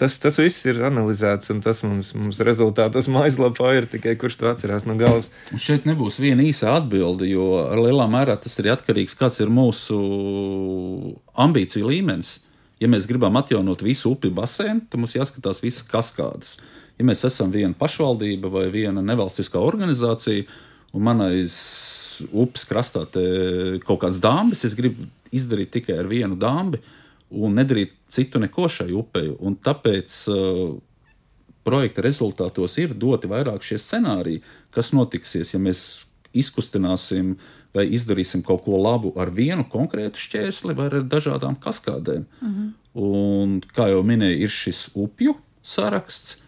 [0.00, 4.48] Tas, tas viss ir analizēts, un tas mums, mums rezultātos mājaslapā ir tikai kurš to
[4.48, 5.28] atcerās no galvas.
[5.60, 9.98] Šeit nebūs viena īsa atbilde, jo lielā mērā tas ir atkarīgs no kāds ir mūsu
[11.44, 12.38] ambīciju līmenis.
[12.80, 16.56] Ja mēs gribam atjaunot visu upju basēnu, tad mums jāskatās visas kaskādes.
[16.98, 20.48] Ja mēs esam viena pašvaldība vai viena nevalstiskā organizācija,
[20.96, 21.60] un manais
[22.32, 23.04] upes krastā
[23.84, 26.80] kaut kādas dāmas, es gribu izdarīt tikai ar vienu dāmu
[27.32, 29.30] un nedarīt citu neko šai upei.
[29.40, 30.76] Un tāpēc uh,
[31.64, 34.42] projekta rezultātos ir doti vairāk šie scenāriji,
[34.74, 35.82] kas notiksies, ja mēs
[36.32, 37.36] izkustināsim
[37.72, 42.26] vai izdarīsim kaut ko labu ar vienu konkrētu šķērsli vai ar dažādām kaskādēm.
[42.40, 42.70] Mm -hmm.
[42.94, 46.42] Un, kā jau minēju, ir šis upju saraksts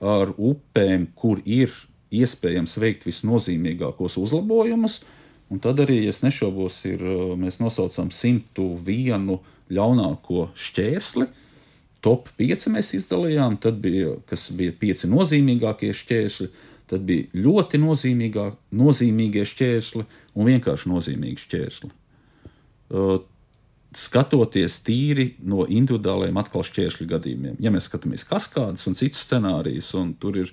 [0.00, 1.70] ar upēm, kur ir
[2.10, 5.04] iespējams veikt visnozīmīgākos uzlabojumus.
[5.48, 7.02] Un tad arī, ja nešaubos, ir,
[7.38, 9.38] mēs nosaucam 101
[9.72, 11.26] ļaunāko šķērsli.
[12.04, 16.48] Top 5 mēs izdalījām, tad bija, kas bija 5 nozīmīgākie šķēršļi,
[16.90, 20.04] tad bija ļoti nozīmīgie šķēršļi
[20.36, 21.90] un vienkārši nozīmīgi šķēršļi.
[22.86, 23.16] Uh,
[23.96, 30.12] skatoties tīri no individuāliem atkal šķēršļu gadījumiem, ja mēs skatāmies kaskādas un citus scenārijus, un
[30.20, 30.52] tur ir,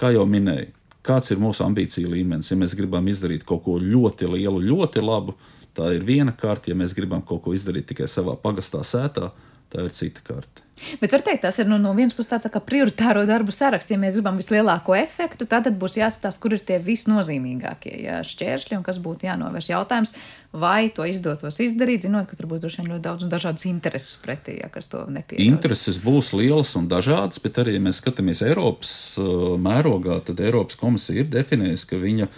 [0.00, 0.72] kā jau minēju,
[1.06, 2.50] kāds ir mūsu ambīcija līmenis.
[2.50, 5.36] Ja mēs gribam izdarīt kaut ko ļoti lielu, ļoti labu,
[5.76, 6.72] tā ir viena kārta.
[6.72, 9.30] Ja mēs gribam kaut ko izdarīt tikai savā pagastā sētā,
[9.70, 10.66] tā ir cita kārta.
[11.00, 13.92] Bet var teikt, tas ir nu, no vienas puses tāds tā kā prioritāro darbu saraksts.
[13.92, 18.86] Ja mēs gribam vislielāko efektu, tad būs jāskatās, kur ir tie visnozīmīgākie ja, šķēršļi un
[18.86, 19.70] kas būtu jānovērš.
[19.74, 20.14] Jautājums,
[20.56, 24.16] vai to izdotos izdarīt, zinot, ka tur būs droši vien ļoti daudz un dažādas intereses
[24.24, 25.52] pretī, ja, kas to nepieņems.
[25.52, 30.80] Intereses būs lielas un dažādas, bet arī, ja mēs skatāmies Eiropas uh, mērogā, tad Eiropas
[30.80, 32.30] komisija ir definējusi, ka viņa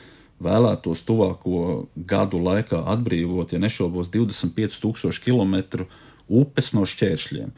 [0.42, 1.64] vēlētos tuvāko
[1.96, 5.86] gadu laikā atbrīvot, ja nešaubos, 25,000 km
[6.28, 7.52] upes no šķēršļiem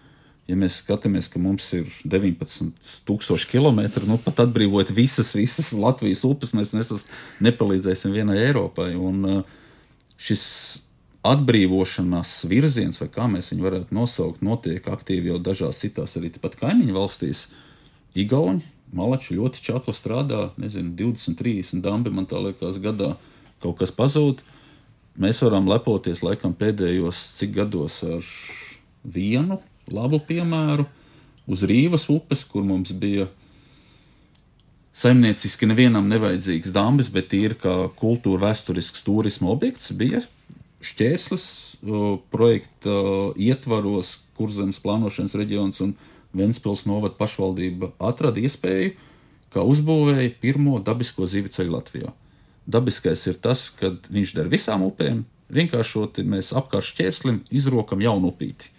[0.49, 6.53] ja mēs skatāmies, ka mums ir 19,000 km, nu pat atbrīvot visas, visas Latvijas upes,
[6.57, 7.07] mēs nesas,
[7.45, 8.93] nepalīdzēsim vienai Eiropai.
[8.99, 9.63] Un uh,
[10.21, 10.45] šis
[11.25, 16.59] atbrīvošanās virziens, vai kā mēs viņu varētu nosaukt, notiek aktīvi jau dažās citās arī pat
[16.61, 17.47] kaimiņu valstīs.
[18.15, 18.63] Igauni,
[18.95, 23.15] Malači ļoti čakli strādā, nezinu, 20, 30 dambi man tā liekas gadā
[23.63, 24.45] kaut kas pazūd.
[25.19, 28.27] Mēs varam lepoties laikam pēdējos cik gados ar
[29.05, 30.87] vienu labu piemēru
[31.51, 33.29] uz Rīvas upes, kur mums bija
[34.95, 40.23] saimnieciski nevienam nevajadzīgs dambis, bet ir kā kultūra vēsturisks turisma objekts, bija
[40.85, 41.47] šķērslis
[42.33, 42.97] projekta
[43.41, 45.95] ietvaros, kur zemes plānošanas reģions un
[46.35, 48.95] Ventspils novada pašvaldība atrada iespēju,
[49.55, 52.13] kā uzbūvēja pirmo dabisko zīvi ceļu Latvijā.
[52.67, 55.25] Dabiskais ir tas, ka viņš der visām upēm,
[55.55, 58.75] vienkāršoti mēs apkārt šķērslim izrokam jaunu upīti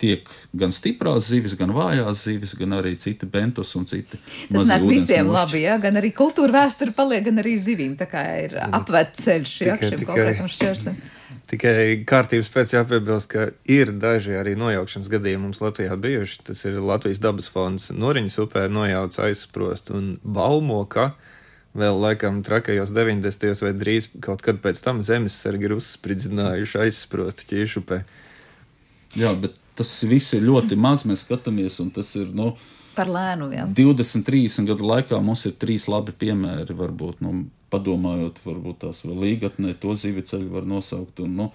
[0.00, 4.18] tiek gan stiprās zivis, gan vājās zivis, gan arī citi bentus un citi.
[4.50, 5.36] Tas nāk visiem mošķi.
[5.36, 5.76] labi, ja?
[5.82, 7.94] gan arī kultūra vēsture paliek, gan arī zivīm.
[8.00, 10.98] Tā kā ir apvērt ceļš ja, šim konkrētam šķērslim.
[11.50, 16.40] Tikai kārtības pēc jāpiebilst, ka ir daži arī nojaukšanas gadījumi mums Latvijā bijuši.
[16.48, 21.12] Tas ir Latvijas dabas fonds Noriņas upē nojauts aizsprost un baumo, ka
[21.78, 23.62] vēl laikam trakajos 90.
[23.66, 28.00] vai drīz kaut kad pēc tam zemesargi ir uzspridzinājuši aizsprostu ķīšupē.
[29.18, 31.04] Jā, bet tas viss ir ļoti maz.
[31.06, 32.30] Mēs skatāmies, un tas ir.
[32.34, 32.54] Nu,
[32.94, 33.66] Par lēnu, jā.
[33.74, 36.76] 20, 30 gadu laikā mums ir trīs labi piemēri.
[36.78, 41.20] Varbūt, nu, padomājot, varbūt tās vēl līgatnē, to zīvi ceļu var nosaukt.
[41.26, 41.50] Un, nu,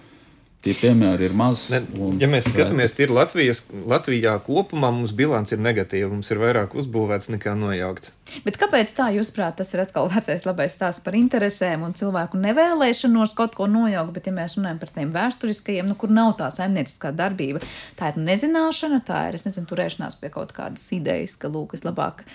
[0.60, 1.78] Tie piemēri ir mazi.
[2.20, 6.10] Ja mēs skatāmies, ir Latvijas, Latvijā kopumā mums bilants ir negatīva.
[6.12, 8.12] Mums ir vairāk uzbūvēts nekā nojaukts.
[8.44, 13.32] Bet kāpēc tā, jūsuprāt, tas ir atkal vecais labais stāsts par interesēm un cilvēku nevēlēšanos
[13.38, 14.12] kaut ko nojaukt?
[14.18, 17.64] Bet, ja mēs runājam par tiem vēsturiskajiem, nu, kur nav tā saimnieciskā darbība,
[17.96, 21.88] tā ir nezināšana, tā ir, es nezinu, turēšanās pie kaut kādas idejas, ka, lūk, es
[21.88, 22.26] labāk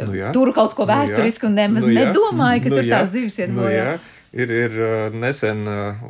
[0.00, 0.32] nu, jā.
[0.32, 2.96] turu kaut ko vēsturisku nu, un nemaz nu, nedomāju, ka nu, tur jā.
[2.96, 3.88] tās zivs iet nu, bojā.
[3.92, 4.72] Nu, Ir, ir
[5.14, 5.60] nesen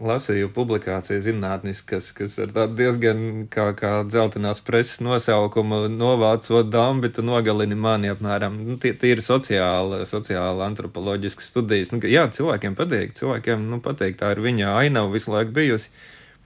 [0.00, 3.18] lasīju publikāciju zinātniski, kas, ar tādu diezgan
[3.52, 8.56] kā, kā dzeltenās preses nosaukumu novācot dambi, tu nogalini mani apmēram.
[8.64, 11.92] Nu, tie, tie ir sociāli, sociāli antropoloģiskas studijas.
[11.92, 15.92] Nu, jā, cilvēkiem patīk, cilvēkiem nu, patīk, tā ir viņa ainava visu laiku bijusi.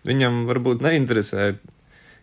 [0.09, 1.53] Viņam varbūt neinteresē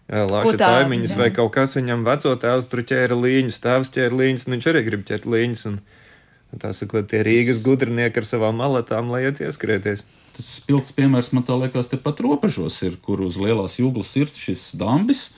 [0.05, 4.53] Lāča taimiņas vai kaut kas viņam veco tēvs tur ķēra līņus, tēvs ķēra līņus, un
[4.53, 5.63] viņš arī grib ķert līņus.
[5.71, 5.79] Un,
[6.61, 10.05] Tā sakot, tie Rīgas gudrinieki ar savām maletām, lai iet ieskrieties.
[10.35, 14.69] Tas spilgts piemērs man tā liekas, tepat robežos ir, kur uz lielās jūglas ir šis
[14.79, 15.29] dambis,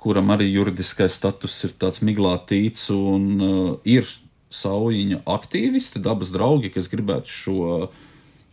[0.00, 4.08] kuram arī juridiskais status ir tāds miglātīts, un uh, ir
[4.52, 7.68] saujiņa aktīvisti, dabas draugi, kas gribētu šo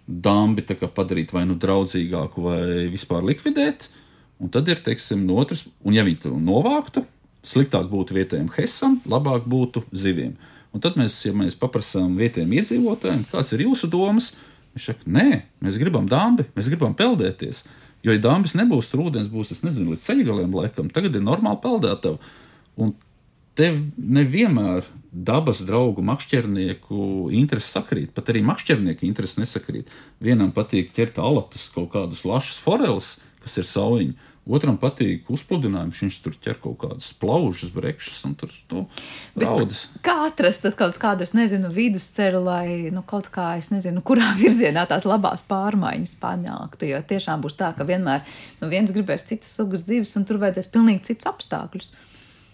[0.09, 2.61] dambi padarīt vai nu draudzīgāku, vai
[2.91, 3.89] vispār likvidēt.
[4.39, 7.03] Un tad ir, teiksim, no otras, un ja viņi to novāktu,
[7.43, 10.38] sliktāk būtu vietējiem hesam, labāk būtu zivīm.
[10.76, 14.34] Un tad mēs, ja mēs paprasām vietējiem iedzīvotājiem, kādas ir jūsu domas,
[14.76, 15.28] viņš saka, nē,
[15.65, 17.63] mēs gribam dāmbi, mēs gribam peldēties.
[18.05, 21.59] Jo, ja dāmas nebūs, tur ūdens būs, es nezinu, līdz ceļgaliem laikam, tagad ir normāli
[21.65, 22.36] peldētavi.
[22.80, 22.93] Un
[23.59, 28.13] te nevienmēr dabas draugu makšķernieku intereses sakrīt.
[28.15, 29.89] Pat arī makšķernieku intereses nesakrīt.
[30.24, 34.28] Vienam patīk ķert alatus, kaut kādus lašus foreles, kas ir sauļiņi.
[34.50, 38.84] Otram patīk uzpludinājums, viņš tur ķer kaut kādus plaušus, brekšus un tur nu,
[39.38, 39.84] raudas.
[40.06, 44.88] Kā atrast kaut kādu, es nezinu, vidusceļu, lai nu, kaut kā, es nezinu, kurā virzienā
[44.89, 46.89] tās labās pārmaiņas panāktu.
[46.89, 48.26] Jo tiešām būs tā, ka vienmēr
[48.64, 51.93] nu, viens gribēs citas sugas dzīves, un tur vajadzēs pilnīgi cits apstākļus.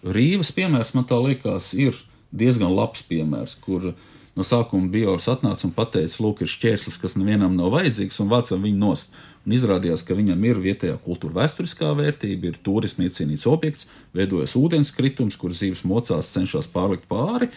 [0.06, 1.96] Rīvas piemērs man tā liekas ir
[2.36, 3.94] diezgan labs piemērs, kur
[4.36, 8.66] no sākuma Bjorns atnāca un teica, lūk, ir šķērslis, kas nevienam nav vajadzīgs, un vācam
[8.66, 9.16] viņu nost.
[9.46, 15.38] Un izrādījās, ka viņam ir vietējā kultūra vēsturiskā vērtība, ir turisma iecienīts objekts, veidojas ūdenskritums,
[15.38, 17.52] kur zīves mocās cenšas pārlikt pāri.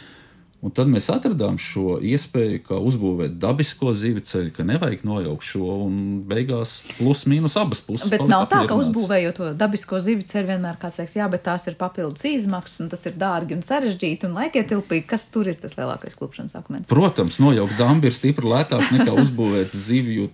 [0.58, 5.68] Un tad mēs atradām šo iespēju, kā uzbūvēt dabisko zivi ceļu, ka nevajag nojaukt šo
[5.84, 8.10] un beigās plus mīnus abas puses.
[8.10, 11.68] Bet nav tā, ka uzbūvējot to dabisko zivi ceļu, vienmēr kāds teiks, jā, bet tās
[11.70, 15.06] ir papildus izmaksas, un tas ir dārgi un sarežģīti un laikietilpīgi.
[15.06, 16.90] Kas tur ir tas lielākais klupšanas akmens?
[16.90, 20.26] Protams, nojaukt dambi ir stipri lētāk nekā uzbūvēt zivju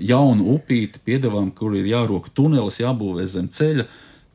[0.00, 3.84] jaunu upīti, piedāvājumu, kur ir jārok tunelis, jābūvē zem ceļa.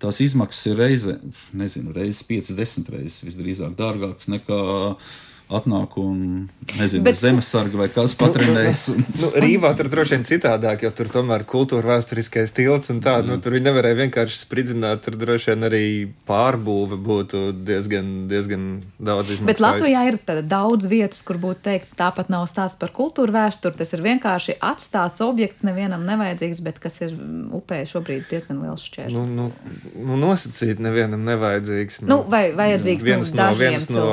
[0.02, 1.18] Tās izmaksas ir reize,
[1.54, 4.62] nezinu, reizes 50 reizes visdrīzāk dārgākas nekā
[5.52, 6.48] atnāk un
[6.78, 8.86] nezinu, Bet, zemesargi vai kas patrenējas.
[8.94, 9.04] Un...
[9.20, 13.38] nu, Rīvā tur droši vien citādāk, jo tur tomēr kultūra vēsturiskais tilts un tā, nu,
[13.44, 15.84] tur viņi nevarēja vienkārši spridzināt, tur droši vien arī
[16.30, 19.50] pārbūve būtu diezgan, diezgan daudz izmaksājis.
[19.50, 23.92] Bet Latvijā ir daudz vietas, kur būtu teikts, tāpat nav stāsts par kultūru vēsturi, tas
[23.96, 27.16] ir vienkārši atstāts objekts, nevienam nevajadzīgs, bet kas ir
[27.52, 29.36] upē šobrīd diezgan liels šķērslis.
[29.36, 32.02] Nu, nu, nu, nosacīt nevienam nevajadzīgs.
[32.06, 34.08] Nu, nu vai vajadzīgs viens no, viens no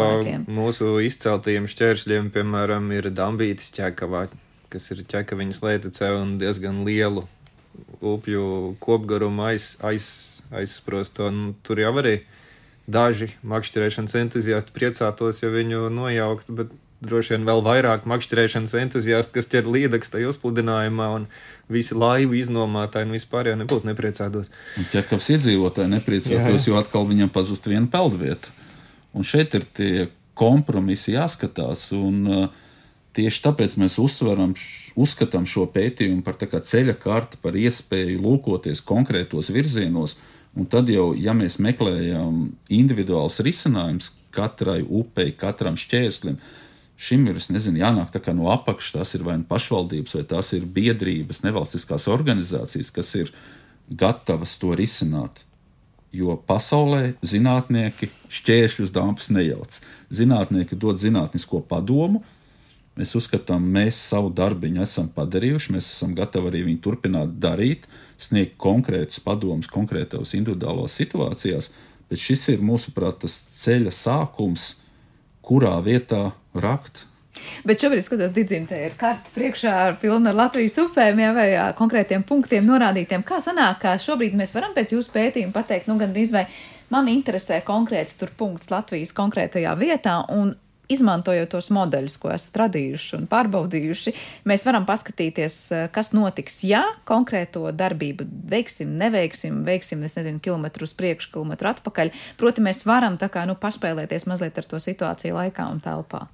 [0.59, 4.31] mūsu izcēlējiem izceltajiem šķēršļiem, piemēram, ir Dambītis ķekavā,
[4.73, 7.27] kas ir ķekaviņas leitecē un diezgan lielu
[8.01, 10.07] upju kopgarumu aiz, aiz,
[10.49, 11.29] aizsprosto.
[11.29, 12.23] Nu, tur jau arī
[12.89, 16.73] daži makšķerēšanas entuziasti priecātos, ja viņu nojaukt, bet
[17.05, 21.29] droši vien vēl vairāk makšķerēšanas entuziasti, kas ķer līdaks tajā uzpludinājumā un
[21.69, 24.49] visi laivu iznomātāji un vispār jau nebūtu nepriecātos.
[24.81, 28.57] Un ķekavs iedzīvotāji nepriecātos, jo atkal viņam pazust viena peldvieta.
[29.13, 30.09] Un šeit ir tie
[30.39, 31.91] kompromisi jāskatās.
[31.97, 32.65] Un, uh,
[33.19, 34.53] Tieši tāpēc mēs uzsveram,
[34.95, 40.15] uzskatām šo pētījumu par ceļa karti, par iespēju lūkoties konkrētos virzienos.
[40.55, 46.39] Un tad jau, ja mēs meklējam individuāls risinājums katrai upei, katram šķērslim,
[46.95, 48.95] šim ir nezinu, jānāk no apakšas.
[49.01, 53.35] Tās ir vai nu pašvaldības, vai tās ir biedrības, nevalstiskās organizācijas, kas ir
[53.91, 55.43] gatavas to risināt.
[56.15, 59.81] Jo pasaulē zinātnieki šķēršļus dāmas nejauc.
[60.09, 62.23] Zinātnieki dod zinātnisko padomu.
[62.99, 67.85] Mēs uzskatām, mēs savu darbiņu esam padarījuši, mēs esam gatavi arī viņu turpināt darīt,
[68.19, 71.71] sniegt konkrētus padomus konkrētos individuālos situācijās,
[72.11, 74.73] bet šis ir mūsuprāt tas ceļa sākums,
[75.47, 77.05] kurā vietā rakt
[77.69, 81.67] Bet šobrīd, skatos, Digimte ir karta priekšā ar pilnu ar Latvijas upēm, ja, vai jā,
[81.79, 83.27] konkrētiem punktiem norādītiem.
[83.27, 86.47] Kā sanāk, ka šobrīd mēs varam pēc jūsu pētījuma pateikt, nu, gandrīz vai
[86.95, 90.55] man interesē konkrēts tur punkts Latvijas konkrētajā vietā, un
[90.89, 94.15] izmantojot tos modeļus, ko esat radījuši un pārbaudījuši,
[94.49, 95.59] mēs varam paskatīties,
[95.95, 102.13] kas notiks, ja konkrēto darbību veiksim, neveiksim, veiksim, es nezinu, kilometru uz priekšu, kilometru atpakaļ.
[102.41, 106.27] Proti, mēs varam tā kā, nu, paspēlēties mazliet ar to situāciju laikā un telpā.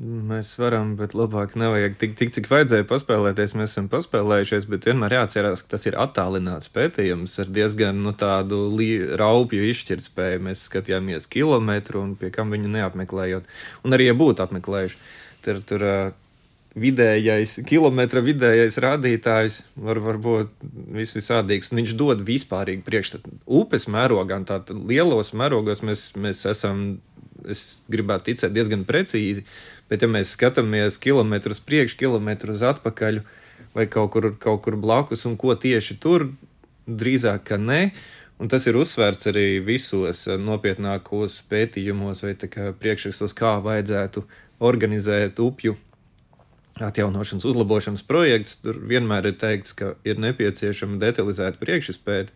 [0.00, 3.52] Mēs varam, bet labāk nevajag tik, tik cik vajadzēja paspēlēties.
[3.58, 8.62] Mēs esam paspēlējušies, bet vienmēr jāatcerās, ka tas ir attālināts pētījums ar diezgan nu, tādu
[9.20, 10.40] raupju izšķirtspēju.
[10.46, 13.50] Mēs skatījāmies kilometru un pie kam viņu neapmeklējot.
[13.84, 14.96] Un arī, ja būtu apmeklējuši,
[15.44, 15.84] tur, tur
[16.80, 20.54] vidējais, kilometra vidējais rādītājs var, var būt
[20.96, 21.74] vis visādīgs.
[21.76, 23.34] Viņš dod vispārīgi priekšstatu.
[23.60, 26.86] Upes mērogā, tātad lielos mērogos mēs, mēs esam,
[27.44, 29.44] es gribētu ticēt, diezgan precīzi.
[29.90, 33.20] Bet, ja mēs skatāmies kilometrus priekš, kilometrus atpakaļ,
[33.74, 36.28] vai kaut kur, kaut kur blakus, un ko tieši tur,
[36.86, 37.82] drīzāk, ka nē.
[38.40, 44.24] Un tas ir uzsvērts arī visos nopietnākos pētījumos vai priekšrakstos, kā vajadzētu
[44.64, 45.74] organizēt upju
[46.80, 48.56] atjaunošanas, uzlabošanas projekts.
[48.62, 52.30] Tur vienmēr ir teikts, ka ir nepieciešama detalizēta priekšspēja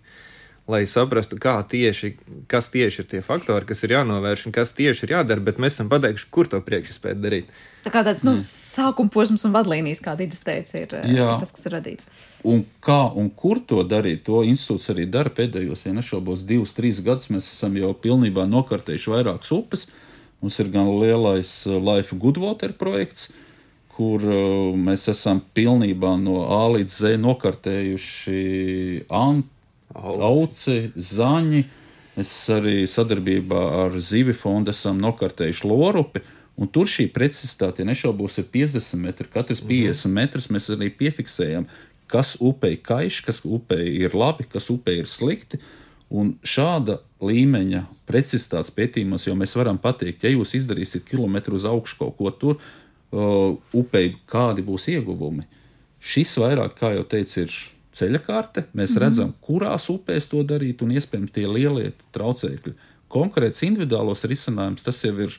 [0.67, 1.37] lai saprastu,
[1.69, 2.15] tieši,
[2.49, 5.77] kas tieši ir tie faktori, kas ir jānovērš un kas tieši ir jādara, bet mēs
[5.77, 7.51] esam pateikuši, kur to priekšspēju darīt.
[7.85, 8.47] Tā kā tāds nu, mm.
[8.49, 11.35] sākuma posms un vadlīnijas, kā Dīdis teica, ir eh, Jā.
[11.43, 12.09] tas, kas ir radīts.
[12.49, 17.03] Un kā un kur to darīt, to institūts arī dara pēdējos, ja nešaubos, divus, trīs
[17.05, 17.29] gadus.
[17.35, 19.89] Mēs esam jau pilnībā nokārtējuši vairākas upes.
[20.41, 23.35] Mums ir gan lielais eh, Life Goodwater projekts,
[23.95, 29.47] kur uh, mēs esam pilnībā no A līdz Z nokārtējuši Ant
[29.95, 31.65] auci, zaņi.
[32.15, 36.23] Mēs arī sadarbībā ar Zīvi fondu esam nokartējuši lorupi.
[36.55, 39.27] Un tur šī precizitāte, ja nešaubos, ir 50 metri.
[39.31, 40.15] Katrs 50 mm.
[40.15, 41.67] metrus mēs arī piefiksējam,
[42.11, 45.59] kas upei kaiš, kas upei ir labi, kas upei ir slikti.
[46.15, 51.99] Un šāda līmeņa precizitātes pētījumos jau mēs varam pateikt, ja jūs izdarīsiet kilometru uz augšu
[52.05, 55.49] kaut ko tur, uh, upei, kādi būs ieguvumi.
[56.05, 57.57] Šis vairāk, kā jau teicu, ir
[57.99, 58.67] ceļa karte.
[58.73, 59.03] Mēs mm -hmm.
[59.05, 62.75] redzam, kurās upēs to darīt, un iespējams tie lielie traucēkļi.
[63.09, 65.37] Konkrēts individuālos risinājums tas jau ir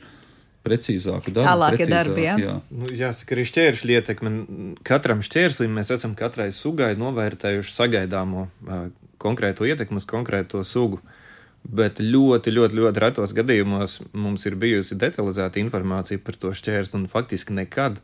[0.66, 1.51] precīzāka darba.
[1.51, 2.36] Tālākie darbi, jā.
[2.41, 2.56] jā.
[2.72, 4.32] Nu, jāsaka, arī šķēršļu ietekme.
[4.88, 8.88] Katram šķērslim mēs esam katrai sugai novērtējuši sagaidāmo uh,
[9.22, 11.01] konkrēto ietekmi uz konkrēto sugu.
[11.66, 17.07] Bet ļoti, ļoti, ļoti retos gadījumos mums ir bijusi detalizēta informācija par to šķērsli, un
[17.09, 17.97] faktiski nekad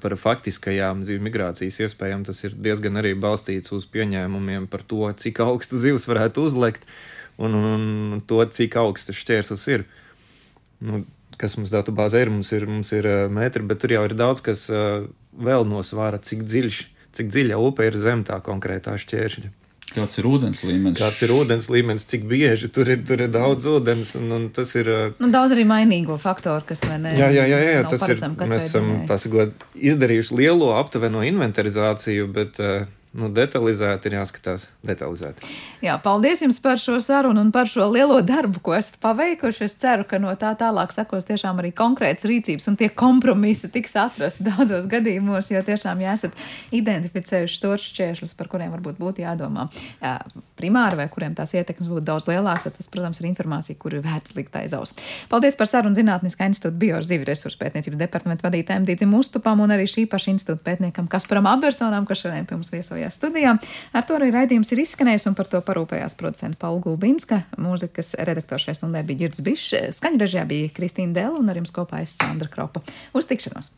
[0.00, 5.42] par faktiskajām zivju migrācijas iespējām tas ir diezgan arī balstīts uz pieņēmumiem par to, cik
[5.44, 6.86] augstu zivs varētu uzlikt
[7.36, 7.84] un, un,
[8.16, 9.84] un to, cik augsts šķērslis ir.
[10.80, 11.02] Nu,
[11.36, 14.40] kas mums datu bāzē ir, mums ir, mums ir metri, bet tur jau ir daudz,
[14.44, 16.80] kas vēl nosvāra, cik dziļš,
[17.18, 19.52] cik dziļa upe ir zem tā konkrētā šķēršļa.
[19.94, 20.98] Kāds ir ūdens līmenis?
[20.98, 24.72] Kāds ir ūdens līmenis, cik bieži tur ir, tur ir daudz ūdens, un, un tas
[24.78, 24.90] ir.
[25.22, 28.24] Nu, daudz arī mainīgo faktoru, kas ne, jā, jā, jā, jā tas ir.
[28.42, 28.90] Mēs esam
[29.74, 34.66] izdarījuši lielo aptuveno inventarizāciju, bet uh, nu, detalizēti ir jāskatās.
[34.84, 35.46] Detalizēti.
[35.84, 39.64] Jā, paldies jums par šo sarunu un par šo lielo darbu, ko esat paveikuši.
[39.68, 43.94] Es ceru, ka no tā tālāk sekos tiešām arī konkrētas rīcības un tie kompromisi tiks
[44.00, 46.34] atrasti daudzos gadījumos, jo tiešām ja esat
[46.74, 49.68] identificējuši tos šķēršļus, par kuriem varbūt būtu jādomā
[50.02, 50.16] jā,
[50.58, 54.58] primāri vai kuriem tās ietekmes būtu daudz lielākas, tas, protams, ir informācija, kuru vērts likt
[54.58, 54.94] aiz aus.
[55.30, 60.08] Paldies par sarunu Zinātniskā institūta biozivi resursu pētniecības departamentu vadītājiem Dīdzim Uztupam un arī šī
[60.10, 63.54] paša institūta pētniekam Kasparam Abersonam, kas šodien pie mums viesojas šajā studijā.
[63.92, 67.44] Ar to arī raidījums ir izskanējis, un par to parūpējās producenta Paula Gulbinska.
[67.60, 72.04] Mūzikas redaktors šai stundai bija Girds Bišs, skaņrežijā bija Kristīna Dela, un ar jums kopā
[72.04, 72.84] es Sandra Kropa.
[73.14, 73.72] Uz tikšanos!